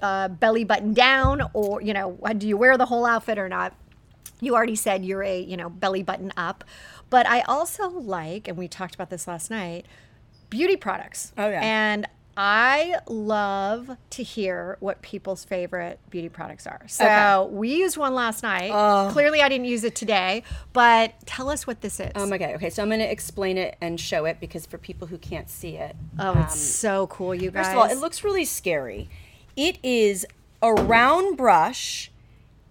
uh, 0.00 0.28
belly 0.28 0.62
button 0.64 0.94
down, 0.94 1.42
or 1.54 1.82
you 1.82 1.92
know, 1.92 2.16
do 2.36 2.46
you 2.46 2.56
wear 2.56 2.76
the 2.76 2.86
whole 2.86 3.04
outfit 3.04 3.36
or 3.38 3.48
not? 3.48 3.74
You 4.40 4.54
already 4.54 4.76
said 4.76 5.04
you're 5.04 5.24
a 5.24 5.40
you 5.40 5.56
know 5.56 5.68
belly 5.68 6.04
button 6.04 6.32
up, 6.36 6.62
but 7.10 7.26
I 7.26 7.40
also 7.42 7.88
like, 7.88 8.48
and 8.48 8.56
we 8.56 8.68
talked 8.68 8.94
about 8.94 9.10
this 9.10 9.26
last 9.26 9.50
night, 9.50 9.86
beauty 10.50 10.76
products. 10.76 11.32
Oh, 11.36 11.48
yeah. 11.48 11.60
and 11.62 12.06
I 12.40 13.00
love 13.08 13.96
to 14.10 14.22
hear 14.22 14.76
what 14.78 15.02
people's 15.02 15.44
favorite 15.44 15.98
beauty 16.08 16.28
products 16.28 16.68
are. 16.68 16.82
So 16.86 17.50
we 17.52 17.74
used 17.74 17.96
one 17.96 18.14
last 18.14 18.44
night. 18.44 18.70
Oh. 18.72 19.10
Clearly, 19.10 19.42
I 19.42 19.48
didn't 19.48 19.64
use 19.64 19.82
it 19.82 19.96
today, 19.96 20.44
but 20.72 21.14
tell 21.26 21.50
us 21.50 21.66
what 21.66 21.80
this 21.80 21.98
is. 21.98 22.12
Um, 22.14 22.32
okay, 22.32 22.54
okay. 22.54 22.70
So 22.70 22.80
I'm 22.80 22.90
going 22.90 23.00
to 23.00 23.10
explain 23.10 23.58
it 23.58 23.76
and 23.80 23.98
show 23.98 24.24
it 24.24 24.38
because 24.38 24.66
for 24.66 24.78
people 24.78 25.08
who 25.08 25.18
can't 25.18 25.50
see 25.50 25.78
it, 25.78 25.96
oh, 26.20 26.40
it's 26.42 26.60
so 26.60 27.08
cool, 27.08 27.34
you 27.34 27.50
guys. 27.50 27.66
first 27.66 27.72
of 27.72 27.78
all, 27.78 27.90
it 27.90 27.98
looks 27.98 28.22
really 28.22 28.44
scary. 28.44 29.08
It 29.56 29.78
is 29.82 30.24
a 30.62 30.72
round 30.72 31.36
brush 31.36 32.12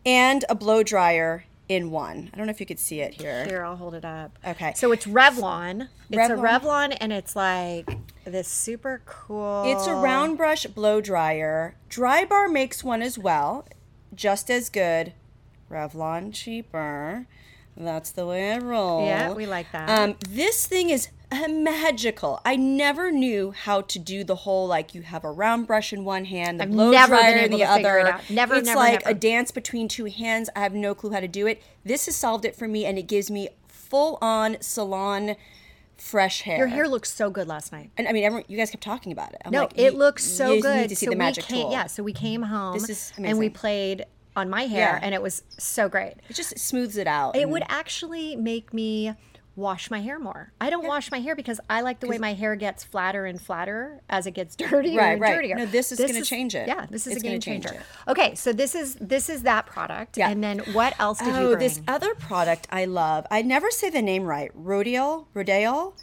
and 0.06 0.45
a 0.47 0.56
blow 0.56 0.82
dryer 0.82 1.43
in 1.69 1.91
one. 1.91 2.30
I 2.34 2.38
don't 2.38 2.47
know 2.47 2.51
if 2.51 2.60
you 2.60 2.65
could 2.65 2.80
see 2.80 3.01
it 3.01 3.13
here. 3.13 3.45
Here, 3.45 3.63
I'll 3.63 3.75
hold 3.75 3.93
it 3.93 4.06
up. 4.06 4.38
Okay. 4.45 4.73
So 4.75 4.91
it's 4.91 5.06
Revlon. 5.06 5.89
It's 6.10 6.30
a 6.30 6.34
Revlon. 6.34 6.62
Revlon, 6.62 6.97
and 7.01 7.12
it's 7.12 7.36
like 7.36 7.97
this 8.25 8.47
super 8.47 9.01
cool. 9.06 9.63
It's 9.65 9.88
a 9.88 9.93
round 9.93 10.38
brush 10.38 10.65
blow 10.67 11.01
dryer. 11.01 11.75
Drybar 11.89 12.51
makes 12.51 12.84
one 12.84 13.01
as 13.01 13.17
well, 13.17 13.67
just 14.15 14.49
as 14.49 14.69
good. 14.69 15.13
Revlon 15.69 16.34
cheaper. 16.34 17.27
That's 17.75 18.12
the 18.12 18.25
way 18.25 18.53
I 18.53 18.58
roll. 18.58 19.06
Yeah, 19.06 19.34
we 19.34 19.45
like 19.45 19.71
that. 19.71 19.89
Um, 19.89 20.15
this 20.27 20.65
thing 20.65 20.89
is 20.89 21.10
magical. 21.47 22.39
I 22.45 22.55
never 22.55 23.11
knew 23.11 23.51
how 23.51 23.81
to 23.81 23.99
do 23.99 24.23
the 24.23 24.35
whole 24.35 24.67
like 24.67 24.95
you 24.95 25.01
have 25.01 25.23
a 25.23 25.31
round 25.31 25.67
brush 25.67 25.91
in 25.93 26.05
one 26.05 26.25
hand, 26.25 26.59
the 26.59 26.63
I've 26.63 26.71
blow 26.71 26.91
never 26.91 27.15
dryer 27.15 27.37
in 27.37 27.51
the 27.51 27.63
other. 27.63 27.97
it. 27.99 28.29
Never, 28.29 28.55
it's 28.55 28.67
never, 28.67 28.79
like 28.79 28.99
never. 29.05 29.09
a 29.09 29.13
dance 29.13 29.51
between 29.51 29.87
two 29.87 30.05
hands. 30.05 30.49
I 30.55 30.59
have 30.61 30.73
no 30.73 30.95
clue 30.95 31.11
how 31.11 31.19
to 31.19 31.27
do 31.27 31.47
it. 31.47 31.61
This 31.83 32.05
has 32.05 32.15
solved 32.15 32.45
it 32.45 32.55
for 32.55 32.67
me, 32.67 32.85
and 32.85 32.97
it 32.97 33.03
gives 33.07 33.29
me 33.29 33.49
full 33.67 34.17
on 34.21 34.57
salon 34.61 35.35
fresh 35.97 36.41
hair. 36.41 36.59
Your 36.59 36.67
hair 36.67 36.87
looks 36.87 37.11
so 37.11 37.29
good 37.29 37.47
last 37.47 37.71
night. 37.71 37.89
And 37.97 38.07
I 38.07 38.11
mean, 38.11 38.23
everyone, 38.23 38.45
you 38.47 38.57
guys 38.57 38.69
kept 38.69 38.83
talking 38.83 39.11
about 39.11 39.33
it. 39.33 39.41
I'm 39.43 39.51
No, 39.51 39.61
like, 39.61 39.77
it 39.77 39.93
you- 39.93 39.97
looks 39.97 40.23
so 40.23 40.53
you 40.53 40.61
good. 40.61 40.75
Need 40.81 40.89
to 40.89 40.95
see 40.95 41.07
so 41.07 41.09
the 41.11 41.15
magic 41.17 41.45
came, 41.45 41.63
tool. 41.63 41.71
Yeah, 41.71 41.87
so 41.87 42.03
we 42.03 42.13
came 42.13 42.43
home 42.43 42.73
This 42.73 42.89
is 42.89 43.13
amazing. 43.17 43.29
and 43.31 43.39
we 43.39 43.49
played 43.49 44.05
on 44.35 44.49
my 44.49 44.67
hair, 44.67 44.93
Yeah. 44.93 44.99
and 45.01 45.15
it 45.15 45.21
was 45.21 45.41
so 45.57 45.89
great. 45.89 46.13
It 46.29 46.35
just 46.35 46.57
smooths 46.59 46.95
it 46.97 47.07
out. 47.07 47.35
It 47.35 47.49
would 47.49 47.63
actually 47.67 48.35
make 48.35 48.71
me 48.71 49.13
wash 49.57 49.89
my 49.91 49.99
hair 50.01 50.19
more. 50.19 50.53
I 50.61 50.69
don't 50.69 50.87
wash 50.87 51.11
my 51.11 51.19
hair 51.19 51.35
because 51.35 51.59
I 51.69 51.81
like 51.81 51.99
the 51.99 52.07
way 52.07 52.17
my 52.19 52.33
hair 52.33 52.55
gets 52.55 52.83
flatter 52.83 53.25
and 53.25 53.41
flatter 53.41 54.01
as 54.09 54.27
it 54.27 54.31
gets 54.31 54.55
dirtier 54.55 54.97
Right, 54.99 55.11
and 55.13 55.21
right. 55.21 55.35
dirtier. 55.35 55.55
No, 55.57 55.65
this 55.65 55.91
is 55.91 55.99
gonna 55.99 56.23
change 56.23 56.55
it. 56.55 56.67
Yeah, 56.67 56.85
this 56.89 57.07
is 57.07 57.13
It's 57.13 57.23
a 57.23 57.27
game 57.27 57.41
changer. 57.41 57.73
it. 57.73 57.81
Okay, 58.07 58.35
so 58.35 58.53
this 58.53 58.75
is 58.75 58.95
this 59.01 59.29
is 59.29 59.43
that 59.43 59.65
product. 59.65 60.15
Yeah. 60.17 60.29
And 60.29 60.43
then 60.43 60.59
what 60.71 60.93
else 60.99 61.17
did 61.19 61.27
you 61.29 61.33
Oh, 61.33 61.47
bring? 61.55 61.59
this 61.59 61.81
other 61.87 62.13
product 62.15 62.67
I 62.71 62.85
love. 62.85 63.25
I 63.31 63.41
never 63.41 63.71
say 63.71 63.89
the 63.89 64.01
name 64.01 64.23
right. 64.23 64.51
Rodial, 64.55 65.25
Rodial. 65.35 65.93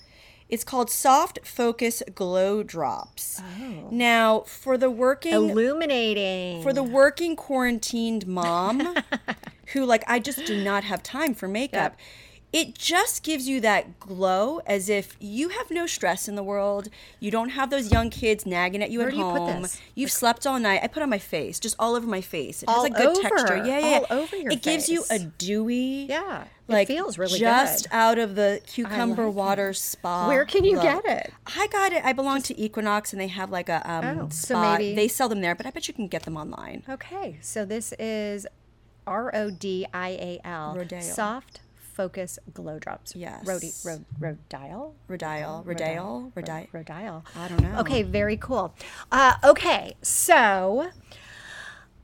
It's 0.48 0.62
called 0.64 0.90
Soft 0.90 1.38
Focus 1.44 2.02
Glow 2.14 2.62
Drops. 2.62 3.40
Oh. 3.40 3.88
Now, 3.90 4.40
for 4.40 4.76
the 4.76 4.90
working 4.90 5.32
Illuminating. 5.32 6.62
for 6.62 6.72
the 6.72 6.82
working 6.82 7.34
quarantined 7.34 8.26
mom 8.26 8.94
who 9.72 9.84
like 9.86 10.04
I 10.06 10.18
just 10.18 10.44
do 10.44 10.62
not 10.62 10.84
have 10.84 11.02
time 11.02 11.34
for 11.34 11.48
makeup. 11.48 11.96
It 12.54 12.78
just 12.78 13.24
gives 13.24 13.48
you 13.48 13.60
that 13.62 13.98
glow 13.98 14.60
as 14.64 14.88
if 14.88 15.16
you 15.18 15.48
have 15.48 15.72
no 15.72 15.86
stress 15.86 16.28
in 16.28 16.36
the 16.36 16.42
world. 16.44 16.88
You 17.18 17.32
don't 17.32 17.48
have 17.48 17.68
those 17.68 17.90
young 17.90 18.10
kids 18.10 18.46
nagging 18.46 18.80
at 18.80 18.90
you 18.90 19.00
Where 19.00 19.08
at 19.08 19.14
do 19.14 19.18
You 19.18 19.24
put 19.24 19.60
this? 19.62 19.80
You've 19.96 20.12
slept 20.12 20.46
all 20.46 20.60
night. 20.60 20.80
I 20.84 20.86
put 20.86 21.00
it 21.00 21.02
on 21.02 21.10
my 21.10 21.18
face, 21.18 21.58
just 21.58 21.74
all 21.80 21.96
over 21.96 22.06
my 22.06 22.20
face. 22.20 22.62
It 22.62 22.68
All 22.68 22.84
has 22.84 22.92
a 22.92 22.96
good 22.96 23.20
texture. 23.20 23.56
over. 23.56 23.66
Yeah, 23.66 23.78
yeah. 23.80 24.00
All 24.08 24.18
over 24.18 24.36
your 24.36 24.52
it 24.52 24.62
gives 24.62 24.88
you 24.88 25.02
a 25.10 25.18
dewy 25.18 26.06
Yeah, 26.08 26.42
it 26.68 26.72
like 26.72 26.86
feels 26.86 27.18
really 27.18 27.32
good. 27.40 27.44
just 27.44 27.90
good. 27.90 27.96
out 27.96 28.18
of 28.18 28.36
the 28.36 28.60
cucumber 28.68 29.26
like 29.26 29.34
water 29.34 29.72
spa. 29.72 30.28
Where 30.28 30.44
can 30.44 30.62
you 30.64 30.74
glow. 30.74 30.82
get 30.84 31.04
it? 31.06 31.32
I 31.56 31.66
got 31.66 31.92
it. 31.92 32.04
I 32.04 32.12
belong 32.12 32.40
to 32.42 32.60
Equinox, 32.60 33.12
and 33.12 33.20
they 33.20 33.26
have 33.28 33.50
like 33.50 33.68
a 33.68 33.82
um, 33.90 34.04
Oh, 34.20 34.28
so 34.30 34.60
maybe- 34.60 34.94
they 34.94 35.08
sell 35.08 35.28
them 35.28 35.40
there, 35.40 35.56
but 35.56 35.66
I 35.66 35.70
bet 35.70 35.88
you 35.88 35.94
can 35.94 36.06
get 36.06 36.22
them 36.22 36.36
online. 36.36 36.84
Okay, 36.88 37.38
so 37.40 37.64
this 37.64 37.92
is 37.98 38.46
R 39.08 39.34
O 39.34 39.50
D 39.50 39.86
I 39.92 40.10
A 40.10 40.40
L. 40.44 40.78
Soft 41.00 41.60
Focus 41.94 42.38
Glow 42.52 42.78
Drops. 42.78 43.14
Yes. 43.14 43.44
Rodi, 43.44 43.72
Rod, 43.84 44.04
Rodial? 44.20 44.94
Rodial, 45.08 45.64
Rodial, 45.64 46.32
Rodial. 46.34 46.68
Rodial. 46.72 47.22
I 47.36 47.48
don't 47.48 47.62
know. 47.62 47.78
Okay, 47.80 48.02
very 48.02 48.36
cool. 48.36 48.74
Uh, 49.12 49.34
okay, 49.44 49.94
so 50.02 50.90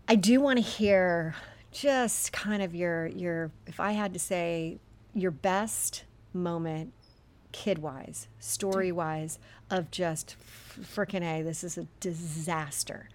I 0.08 0.14
do 0.14 0.40
want 0.40 0.58
to 0.58 0.62
hear 0.62 1.34
just 1.72 2.32
kind 2.32 2.62
of 2.62 2.74
your 2.74 3.06
your 3.06 3.50
if 3.66 3.80
I 3.80 3.92
had 3.92 4.12
to 4.12 4.18
say 4.18 4.78
your 5.14 5.30
best 5.30 6.04
moment 6.32 6.92
kid 7.52 7.78
wise, 7.78 8.28
story 8.38 8.92
wise 8.92 9.38
of 9.70 9.90
just 9.90 10.36
freaking 10.80 11.22
a 11.22 11.42
this 11.42 11.64
is 11.64 11.76
a 11.76 11.86
disaster. 11.98 13.08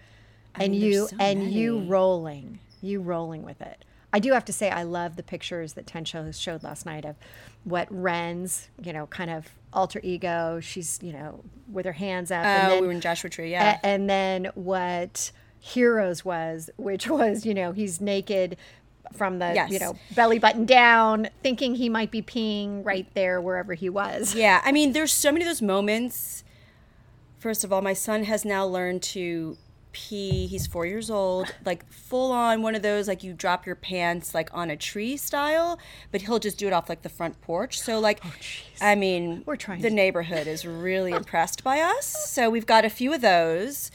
and 0.55 0.71
mean, 0.73 0.81
you 0.81 1.07
so 1.07 1.15
and 1.19 1.51
you 1.51 1.79
rolling, 1.79 2.59
you 2.81 3.01
rolling 3.01 3.43
with 3.43 3.61
it. 3.61 3.85
I 4.15 4.19
do 4.19 4.32
have 4.32 4.45
to 4.45 4.54
say 4.54 4.69
I 4.69 4.84
love 4.84 5.17
the 5.17 5.23
pictures 5.23 5.73
that 5.73 5.86
Tensho 5.86 6.34
showed 6.39 6.63
last 6.63 6.86
night 6.86 7.04
of 7.04 7.17
what 7.65 7.88
Ren's, 7.91 8.69
you 8.82 8.93
know, 8.93 9.08
kind 9.08 9.30
of 9.30 9.49
alter 9.73 9.99
ego. 10.04 10.62
She's, 10.62 10.99
you 11.01 11.12
know, 11.12 11.43
with 11.69 11.86
her 11.86 11.91
hands 11.91 12.32
up. 12.32 12.45
and 12.45 12.67
Oh, 12.67 12.69
then- 12.75 12.82
we 12.82 12.88
were 12.88 12.93
in 12.93 13.01
Joshua 13.01 13.30
Tree, 13.30 13.51
yeah. 13.51 13.78
a- 13.84 13.86
and 13.86 14.10
then 14.10 14.51
what 14.56 15.32
Heroes 15.60 16.23
was, 16.23 16.69
which 16.78 17.10
was, 17.19 17.45
you 17.45 17.54
know, 17.54 17.73
he's 17.73 17.99
naked 17.99 18.56
from 19.13 19.39
the, 19.39 19.51
Yes. 19.54 19.69
you 19.69 19.80
know, 19.80 19.97
belly 20.15 20.39
button 20.39 20.65
down, 20.65 21.28
thinking 21.43 21.75
he 21.75 21.89
might 21.89 22.10
be 22.10 22.21
peeing 22.21 22.86
right 22.86 23.08
there 23.15 23.41
wherever 23.41 23.73
he 23.73 23.89
was. 23.89 24.34
yeah, 24.34 24.62
I 24.63 24.71
mean, 24.71 24.93
there's 24.93 25.12
so 25.12 25.30
many 25.32 25.43
of 25.43 25.49
those 25.49 25.62
moments. 25.62 26.45
First 27.38 27.65
of 27.65 27.73
all, 27.73 27.82
my 27.82 27.93
son 27.93 28.23
has 28.23 28.45
now 28.45 28.65
learned 28.65 29.04
to 29.04 29.58
pee. 29.95 30.45
He's 30.45 30.67
four 30.67 30.86
years 30.86 31.10
old, 31.10 31.55
like 31.65 31.89
full 31.89 32.34
on 32.34 32.62
one 32.62 32.75
of 32.75 32.81
those, 32.81 33.08
like 33.08 33.23
you 33.23 33.31
drop 33.34 33.65
your 33.65 33.75
pants 33.75 34.36
like 34.36 34.49
on 34.53 34.69
a 34.69 34.75
tree 34.75 35.15
style, 35.15 35.79
but 36.12 36.21
he'll 36.23 36.38
just 36.38 36.58
do 36.58 36.67
it 36.67 36.73
off 36.73 36.89
like 36.89 37.01
the 37.01 37.10
front 37.10 37.39
porch. 37.39 37.79
So, 37.79 37.97
like, 37.99 38.21
I 38.81 38.93
mean, 38.95 39.43
We're 39.45 39.55
trying 39.55 39.81
the 39.81 39.88
to- 39.89 39.95
neighborhood 39.95 40.47
is 40.47 40.65
really 40.65 41.12
impressed 41.21 41.63
by 41.63 41.79
us. 41.79 42.05
So, 42.29 42.49
we've 42.49 42.65
got 42.65 42.84
a 42.84 42.89
few 42.89 43.13
of 43.13 43.21
those. 43.21 43.89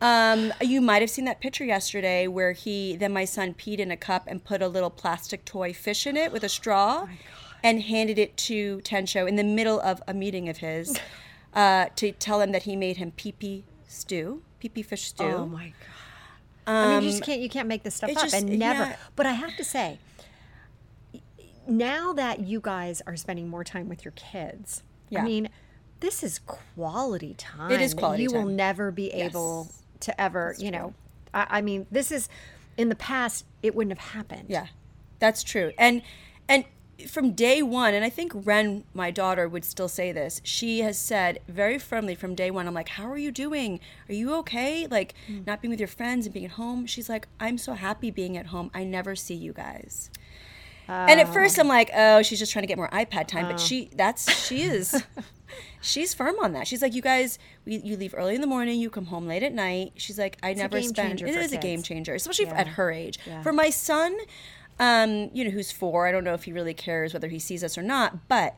Um, 0.00 0.52
you 0.60 0.80
might 0.80 1.00
have 1.00 1.10
seen 1.10 1.24
that 1.26 1.40
picture 1.40 1.64
yesterday 1.64 2.26
where 2.26 2.52
he, 2.52 2.96
then 2.96 3.12
my 3.12 3.24
son 3.24 3.54
peed 3.54 3.78
in 3.78 3.90
a 3.92 3.96
cup 3.96 4.24
and 4.26 4.44
put 4.44 4.60
a 4.60 4.68
little 4.68 4.90
plastic 4.90 5.44
toy 5.44 5.72
fish 5.72 6.06
in 6.06 6.16
it 6.16 6.32
with 6.32 6.42
a 6.42 6.48
straw 6.50 7.06
and 7.62 7.82
handed 7.82 8.18
it 8.18 8.36
to 8.36 8.78
Tensho 8.80 9.26
in 9.28 9.36
the 9.36 9.44
middle 9.44 9.80
of 9.80 10.02
a 10.08 10.12
meeting 10.12 10.48
of 10.48 10.58
his 10.58 10.98
uh, 11.54 11.86
to 11.96 12.12
tell 12.12 12.40
him 12.42 12.52
that 12.52 12.64
he 12.64 12.74
made 12.76 12.98
him 12.98 13.12
pee 13.12 13.32
pee 13.32 13.64
stew, 13.88 14.42
pee 14.68 14.82
fish 14.82 15.08
stew. 15.08 15.24
Oh 15.24 15.46
my 15.46 15.72
god! 16.66 16.72
I 16.72 16.94
mean, 16.96 17.02
you 17.04 17.10
just 17.10 17.22
um, 17.22 17.26
can't 17.26 17.40
you 17.40 17.48
can't 17.48 17.68
make 17.68 17.82
this 17.82 17.94
stuff 17.94 18.10
up, 18.10 18.16
just- 18.22 18.34
and 18.34 18.58
never. 18.58 18.84
yeah. 18.84 18.96
But 19.14 19.26
I 19.26 19.32
have 19.32 19.56
to 19.56 19.64
say, 19.64 19.98
now 21.66 22.12
that 22.12 22.40
you 22.40 22.60
guys 22.60 23.02
are 23.06 23.16
spending 23.16 23.48
more 23.48 23.64
time 23.64 23.88
with 23.88 24.04
your 24.04 24.12
kids, 24.12 24.82
Yeah. 25.10 25.20
I 25.20 25.24
mean, 25.24 25.48
this 26.00 26.22
is 26.22 26.38
quality 26.40 27.34
time. 27.34 27.70
It 27.70 27.80
is 27.80 27.94
quality 27.94 28.24
You 28.24 28.32
will 28.32 28.44
never 28.46 28.90
be 28.90 29.10
able 29.12 29.66
Yes. 29.68 29.82
to 30.00 30.20
ever, 30.20 30.54
you 30.58 30.70
know. 30.70 30.94
I, 31.32 31.46
I 31.50 31.60
mean, 31.62 31.86
this 31.90 32.10
is 32.12 32.28
in 32.76 32.88
the 32.88 32.94
past. 32.96 33.44
It 33.62 33.74
wouldn't 33.74 33.98
have 33.98 34.10
happened. 34.12 34.46
Yeah, 34.48 34.66
that's 35.18 35.42
true. 35.42 35.72
And 35.78 36.02
and 36.48 36.64
from 37.08 37.32
day 37.32 37.62
one, 37.62 37.92
and 37.94 38.04
I 38.04 38.10
think 38.10 38.32
Ren, 38.34 38.84
my 38.94 39.10
daughter, 39.10 39.48
would 39.48 39.64
still 39.64 39.88
say 39.88 40.12
this. 40.12 40.40
She 40.44 40.80
has 40.80 40.98
said 40.98 41.40
very 41.48 41.78
firmly 41.78 42.14
from 42.14 42.34
day 42.34 42.50
one, 42.50 42.66
I'm 42.66 42.74
like, 42.74 42.88
"How 42.90 43.10
are 43.10 43.18
you 43.18 43.30
doing? 43.30 43.80
Are 44.08 44.14
you 44.14 44.34
okay? 44.36 44.86
Like 44.86 45.14
not 45.28 45.60
being 45.60 45.70
with 45.70 45.80
your 45.80 45.88
friends 45.88 46.26
and 46.26 46.32
being 46.32 46.46
at 46.46 46.52
home?" 46.52 46.86
She's 46.86 47.08
like, 47.08 47.28
"I'm 47.38 47.58
so 47.58 47.74
happy 47.74 48.10
being 48.10 48.36
at 48.36 48.46
home. 48.46 48.70
I 48.74 48.84
never 48.84 49.14
see 49.14 49.34
you 49.34 49.52
guys." 49.52 50.10
and 50.88 51.18
at 51.18 51.32
first, 51.32 51.58
I'm 51.58 51.68
like, 51.68 51.90
"Oh, 51.94 52.22
she's 52.22 52.38
just 52.38 52.52
trying 52.52 52.62
to 52.62 52.68
get 52.68 52.76
more 52.78 52.88
iPad 52.90 53.26
time." 53.26 53.46
But 53.46 53.60
she, 53.60 53.90
that's 53.94 54.46
she 54.46 54.62
is. 54.62 55.04
She's 55.80 56.12
firm 56.14 56.34
on 56.40 56.52
that. 56.54 56.66
She's 56.66 56.82
like, 56.82 56.94
you 56.94 57.02
guys, 57.02 57.38
we, 57.64 57.76
you 57.76 57.96
leave 57.96 58.14
early 58.16 58.34
in 58.34 58.40
the 58.40 58.46
morning, 58.48 58.80
you 58.80 58.90
come 58.90 59.06
home 59.06 59.28
late 59.28 59.44
at 59.44 59.52
night. 59.52 59.92
She's 59.96 60.18
like, 60.18 60.36
I 60.42 60.54
never 60.54 60.82
spend. 60.82 61.22
It 61.22 61.32
for 61.48 61.54
a 61.54 61.60
game 61.60 61.82
changer, 61.82 62.14
especially 62.14 62.46
Yeah. 62.46 62.54
at 62.54 62.66
her 62.66 62.90
age. 62.90 63.20
Yeah. 63.24 63.42
For 63.42 63.52
my 63.52 63.70
son, 63.70 64.16
um, 64.78 65.30
you 65.32 65.44
know, 65.44 65.50
who's 65.50 65.72
four, 65.72 66.06
I 66.06 66.12
don't 66.12 66.24
know 66.24 66.34
if 66.34 66.44
he 66.44 66.52
really 66.52 66.74
cares 66.74 67.12
whether 67.14 67.28
he 67.28 67.38
sees 67.38 67.64
us 67.64 67.76
or 67.78 67.82
not, 67.82 68.28
but 68.28 68.56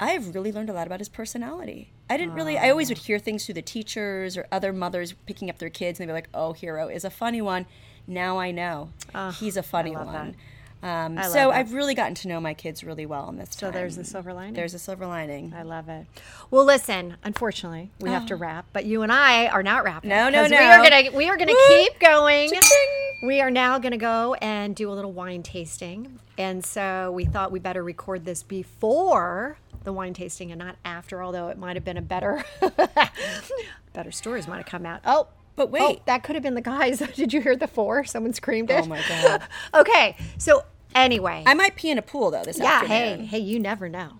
I 0.00 0.10
have 0.10 0.34
really 0.34 0.52
learned 0.52 0.70
a 0.70 0.72
lot 0.72 0.86
about 0.86 0.98
his 1.00 1.08
personality. 1.08 1.92
I 2.10 2.16
didn't 2.16 2.34
really, 2.34 2.58
I 2.58 2.70
always 2.70 2.88
would 2.88 2.98
hear 2.98 3.18
things 3.18 3.46
through 3.46 3.54
the 3.54 3.62
teachers 3.62 4.36
or 4.36 4.46
other 4.52 4.72
mothers 4.72 5.12
picking 5.26 5.48
up 5.48 5.58
their 5.58 5.70
kids, 5.70 5.98
and 6.00 6.08
they'd 6.08 6.12
be 6.12 6.14
like, 6.14 6.28
oh, 6.34 6.52
Hero 6.52 6.88
is 6.88 7.04
a 7.04 7.10
funny 7.10 7.40
one. 7.40 7.66
Now 8.06 8.38
I 8.38 8.50
know 8.50 8.90
he's 9.38 9.56
a 9.56 9.62
funny 9.62 9.92
one. 9.96 10.34
Um, 10.82 11.16
so 11.22 11.32
that. 11.34 11.50
I've 11.50 11.72
really 11.72 11.94
gotten 11.94 12.16
to 12.16 12.28
know 12.28 12.40
my 12.40 12.54
kids 12.54 12.82
really 12.82 13.06
well 13.06 13.28
in 13.28 13.36
this 13.36 13.50
So 13.52 13.66
time. 13.66 13.74
there's 13.74 13.96
a 13.98 14.02
silver 14.02 14.32
lining. 14.34 14.54
There's 14.54 14.74
a 14.74 14.80
silver 14.80 15.06
lining. 15.06 15.54
I 15.56 15.62
love 15.62 15.88
it. 15.88 16.06
Well, 16.50 16.64
listen. 16.64 17.16
Unfortunately, 17.22 17.92
we 18.00 18.10
have 18.10 18.26
to 18.26 18.34
wrap, 18.34 18.66
but 18.72 18.84
you 18.84 19.02
and 19.02 19.12
I 19.12 19.46
are 19.46 19.62
not 19.62 19.84
wrapping. 19.84 20.10
No, 20.10 20.28
No, 20.28 20.48
no. 20.48 20.58
We 20.58 20.64
are 20.64 20.82
gonna 20.82 21.16
we 21.16 21.28
are 21.28 21.36
gonna 21.36 21.52
Woo! 21.52 21.68
keep 21.68 22.00
going. 22.00 22.50
Cha-ching! 22.50 23.11
We 23.22 23.40
are 23.40 23.50
now 23.50 23.78
gonna 23.78 23.96
go 23.98 24.34
and 24.34 24.74
do 24.74 24.90
a 24.90 24.94
little 24.94 25.12
wine 25.12 25.44
tasting, 25.44 26.18
and 26.36 26.64
so 26.64 27.12
we 27.12 27.24
thought 27.24 27.52
we 27.52 27.60
better 27.60 27.82
record 27.84 28.24
this 28.24 28.42
before 28.42 29.58
the 29.84 29.92
wine 29.92 30.12
tasting 30.12 30.50
and 30.50 30.58
not 30.58 30.74
after. 30.84 31.22
Although 31.22 31.46
it 31.48 31.56
might 31.56 31.76
have 31.76 31.84
been 31.84 31.96
a 31.96 32.02
better 32.02 32.44
better 33.92 34.10
stories 34.10 34.48
might 34.48 34.56
have 34.58 34.66
come 34.66 34.84
out. 34.84 35.00
Oh. 35.04 35.28
But 35.54 35.64
Oh, 35.64 35.66
wait. 35.66 36.06
that 36.06 36.22
could 36.22 36.34
have 36.34 36.42
been 36.42 36.54
the 36.54 36.62
guys. 36.62 36.98
Did 37.14 37.34
you 37.34 37.42
hear 37.42 37.54
the 37.56 37.66
four? 37.68 38.04
Someone 38.04 38.32
screamed 38.32 38.70
it. 38.70 38.84
Oh 38.84 38.86
my 38.88 39.02
God. 39.06 39.42
okay, 39.74 40.16
so 40.38 40.64
anyway, 40.94 41.44
I 41.46 41.52
might 41.52 41.76
pee 41.76 41.90
in 41.90 41.98
a 41.98 42.02
pool 42.02 42.30
though 42.30 42.42
this 42.42 42.58
yeah. 42.58 42.64
afternoon. 42.64 42.90
Yeah, 42.90 43.16
hey, 43.16 43.24
hey, 43.26 43.38
you 43.38 43.60
never 43.60 43.86
know. 43.90 44.12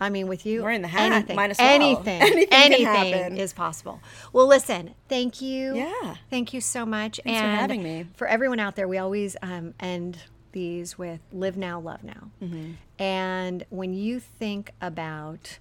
I 0.00 0.10
mean, 0.10 0.28
with 0.28 0.46
you, 0.46 0.62
We're 0.62 0.70
in 0.70 0.82
the 0.82 0.88
hat, 0.88 1.12
Anything, 1.12 1.36
well. 1.36 1.54
anything, 1.58 2.22
Anything 2.52 2.86
anything 2.86 3.36
is 3.36 3.52
possible. 3.52 4.00
Well, 4.32 4.46
listen, 4.46 4.94
thank 5.08 5.40
you. 5.42 5.74
Yeah. 5.76 6.14
thank 6.30 6.52
you 6.54 6.60
so 6.60 6.86
much. 6.86 7.20
Thanks 7.24 7.40
for 7.40 7.46
having 7.46 7.82
me. 7.82 8.06
For 8.14 8.26
everyone 8.26 8.60
out 8.60 8.76
there, 8.76 8.86
we 8.86 8.98
always 8.98 9.36
um, 9.42 9.74
end 9.80 10.18
these 10.52 10.96
with 10.96 11.20
"Live 11.32 11.56
now, 11.56 11.80
love 11.80 12.02
now." 12.04 12.30
Mm-hmm. 12.42 12.72
And 13.02 13.64
when 13.70 13.92
you 13.92 14.20
think 14.20 14.72
about 14.80 15.58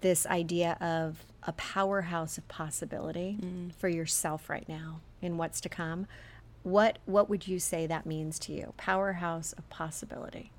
this 0.00 0.26
idea 0.26 0.76
of 0.80 1.24
a 1.44 1.52
powerhouse 1.52 2.38
of 2.38 2.46
possibility 2.48 3.36
Mm. 3.40 3.72
for 3.74 3.88
yourself 3.88 4.48
right 4.50 4.68
now 4.68 5.00
and 5.22 5.38
what's 5.38 5.60
to 5.60 5.68
come, 5.68 6.06
what 6.64 6.98
what 7.06 7.28
would 7.30 7.46
you 7.48 7.58
say 7.58 7.86
that 7.86 8.06
means 8.06 8.38
to 8.40 8.52
you? 8.52 8.74
Powerhouse 8.76 9.52
of 9.54 9.68
possibility. 9.70 10.50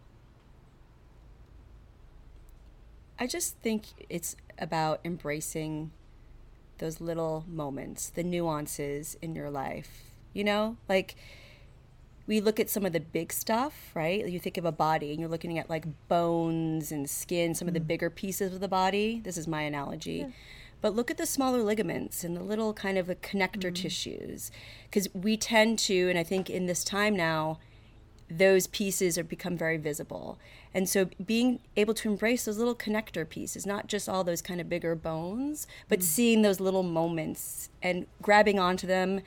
I 3.23 3.25
just 3.25 3.55
think 3.59 3.85
it's 4.09 4.35
about 4.59 4.99
embracing 5.05 5.91
those 6.79 6.99
little 6.99 7.45
moments, 7.47 8.09
the 8.09 8.21
nuances 8.21 9.15
in 9.21 9.33
your 9.33 9.49
life. 9.49 10.03
You 10.33 10.43
know, 10.43 10.75
like 10.89 11.15
we 12.27 12.41
look 12.41 12.59
at 12.59 12.69
some 12.69 12.85
of 12.85 12.91
the 12.91 12.99
big 12.99 13.31
stuff, 13.31 13.91
right? 13.93 14.27
You 14.27 14.39
think 14.39 14.57
of 14.57 14.65
a 14.65 14.73
body 14.73 15.11
and 15.11 15.21
you're 15.21 15.29
looking 15.29 15.57
at 15.57 15.69
like 15.69 15.85
bones 16.09 16.91
and 16.91 17.09
skin, 17.09 17.55
some 17.55 17.69
of 17.69 17.73
the 17.73 17.79
mm. 17.79 17.87
bigger 17.87 18.09
pieces 18.09 18.53
of 18.53 18.59
the 18.59 18.67
body. 18.67 19.21
This 19.23 19.37
is 19.37 19.47
my 19.47 19.61
analogy. 19.61 20.25
But 20.81 20.93
look 20.93 21.09
at 21.09 21.17
the 21.17 21.25
smaller 21.25 21.63
ligaments 21.63 22.25
and 22.25 22.35
the 22.35 22.43
little 22.43 22.73
kind 22.73 22.97
of 22.97 23.07
the 23.07 23.15
connector 23.15 23.71
mm-hmm. 23.71 23.83
tissues. 23.83 24.51
Because 24.89 25.07
we 25.13 25.37
tend 25.37 25.79
to, 25.79 26.09
and 26.09 26.19
I 26.19 26.23
think 26.23 26.49
in 26.49 26.65
this 26.65 26.83
time 26.83 27.15
now, 27.15 27.59
those 28.29 28.67
pieces 28.67 29.17
are 29.17 29.23
become 29.23 29.57
very 29.57 29.77
visible. 29.77 30.39
And 30.73 30.89
so 30.89 31.09
being 31.23 31.59
able 31.77 31.93
to 31.95 32.09
embrace 32.09 32.45
those 32.45 32.57
little 32.57 32.75
connector 32.75 33.27
pieces, 33.27 33.65
not 33.65 33.87
just 33.87 34.09
all 34.09 34.23
those 34.23 34.41
kind 34.41 34.59
of 34.59 34.69
bigger 34.69 34.95
bones, 34.95 35.67
but 35.87 35.99
mm. 35.99 36.03
seeing 36.03 36.41
those 36.41 36.59
little 36.59 36.83
moments 36.83 37.69
and 37.81 38.07
grabbing 38.21 38.59
onto 38.59 38.87
them 38.87 39.21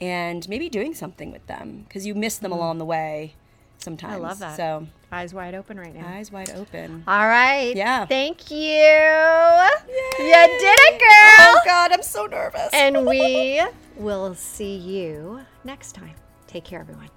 and 0.00 0.48
maybe 0.48 0.68
doing 0.68 0.94
something 0.94 1.30
with 1.30 1.46
them 1.46 1.84
because 1.88 2.06
you 2.06 2.14
miss 2.14 2.38
them 2.38 2.50
mm. 2.50 2.56
along 2.56 2.78
the 2.78 2.84
way. 2.84 3.34
sometimes. 3.78 4.14
I 4.14 4.16
love 4.16 4.38
that. 4.40 4.56
So 4.56 4.86
Eyes 5.12 5.32
wide 5.32 5.54
open 5.54 5.78
right 5.78 5.94
now. 5.94 6.08
eyes 6.08 6.32
wide 6.32 6.50
open. 6.50 7.04
All 7.06 7.28
right. 7.28 7.74
Yeah. 7.76 8.04
Thank 8.06 8.50
you. 8.50 8.58
You 8.58 10.34
did 10.58 10.78
it, 10.80 10.98
girl. 10.98 11.38
Oh 11.40 11.60
God, 11.64 11.92
I'm 11.92 12.02
so 12.02 12.26
nervous. 12.26 12.70
and 12.72 13.06
we 13.06 13.62
will 13.96 14.34
see 14.34 14.74
you 14.76 15.40
next 15.62 15.92
time. 15.92 16.14
Take 16.48 16.64
care, 16.64 16.80
everyone. 16.80 17.10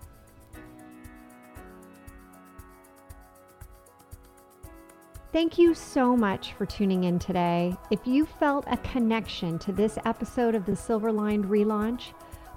Thank 5.38 5.60
you 5.60 5.76
so 5.76 6.17
much 6.17 6.54
for 6.54 6.65
tuning 6.65 7.04
in 7.04 7.19
today. 7.19 7.78
If 7.91 8.00
you 8.08 8.26
felt 8.26 8.65
a 8.65 8.78
connection 8.78 9.60
to 9.60 9.71
this 9.71 10.00
episode 10.04 10.56
of 10.56 10.65
the 10.65 10.76
Silverlined 10.76 11.45
relaunch, 11.45 12.06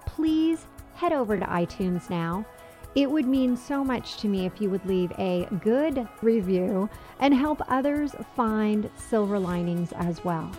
please 0.06 0.64
head 0.94 1.12
over 1.12 1.38
to 1.38 1.44
iTunes 1.44 2.08
now. 2.08 2.46
It 2.94 3.10
would 3.10 3.26
mean 3.26 3.54
so 3.54 3.84
much 3.84 4.16
to 4.22 4.28
me 4.28 4.46
if 4.46 4.62
you 4.62 4.70
would 4.70 4.86
leave 4.86 5.12
a 5.18 5.46
good 5.62 6.08
review 6.22 6.88
and 7.18 7.34
help 7.34 7.60
others 7.68 8.14
find 8.34 8.88
silver 8.96 9.38
linings 9.38 9.92
as 9.92 10.24
well. 10.24 10.50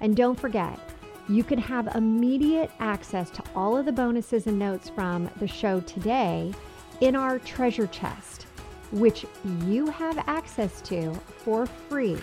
And 0.00 0.16
don't 0.16 0.40
forget, 0.40 0.80
you 1.28 1.44
can 1.44 1.60
have 1.60 1.94
immediate 1.94 2.72
access 2.80 3.30
to 3.30 3.42
all 3.54 3.76
of 3.76 3.86
the 3.86 3.92
bonuses 3.92 4.48
and 4.48 4.58
notes 4.58 4.88
from 4.88 5.30
the 5.36 5.46
show 5.46 5.78
today 5.78 6.52
in 7.00 7.14
our 7.14 7.38
treasure 7.38 7.86
chest, 7.86 8.46
which 8.92 9.26
you 9.66 9.86
have 9.86 10.22
access 10.28 10.80
to 10.82 11.12
for 11.38 11.66
free 11.66 12.18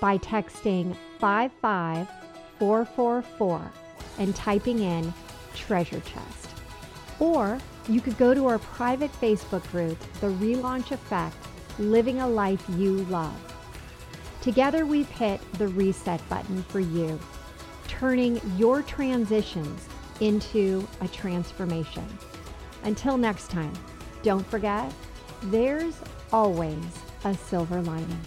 by 0.00 0.16
texting 0.18 0.96
55444 1.18 3.72
and 4.18 4.34
typing 4.34 4.80
in 4.80 5.14
treasure 5.54 6.00
chest. 6.00 6.48
Or 7.18 7.58
you 7.88 8.00
could 8.00 8.16
go 8.16 8.32
to 8.32 8.46
our 8.46 8.58
private 8.58 9.12
Facebook 9.20 9.68
group, 9.70 9.98
The 10.20 10.28
Relaunch 10.28 10.92
Effect 10.92 11.36
Living 11.78 12.20
a 12.20 12.28
Life 12.28 12.64
You 12.70 13.04
Love. 13.04 13.38
Together, 14.40 14.86
we've 14.86 15.08
hit 15.08 15.40
the 15.54 15.68
reset 15.68 16.26
button 16.28 16.62
for 16.64 16.80
you, 16.80 17.18
turning 17.88 18.40
your 18.56 18.82
transitions 18.82 19.88
into 20.20 20.86
a 21.00 21.08
transformation. 21.08 22.06
Until 22.84 23.16
next 23.16 23.50
time, 23.50 23.72
don't 24.22 24.46
forget, 24.46 24.92
there's 25.50 25.94
always 26.32 26.78
a 27.24 27.34
silver 27.34 27.82
lining. 27.82 28.20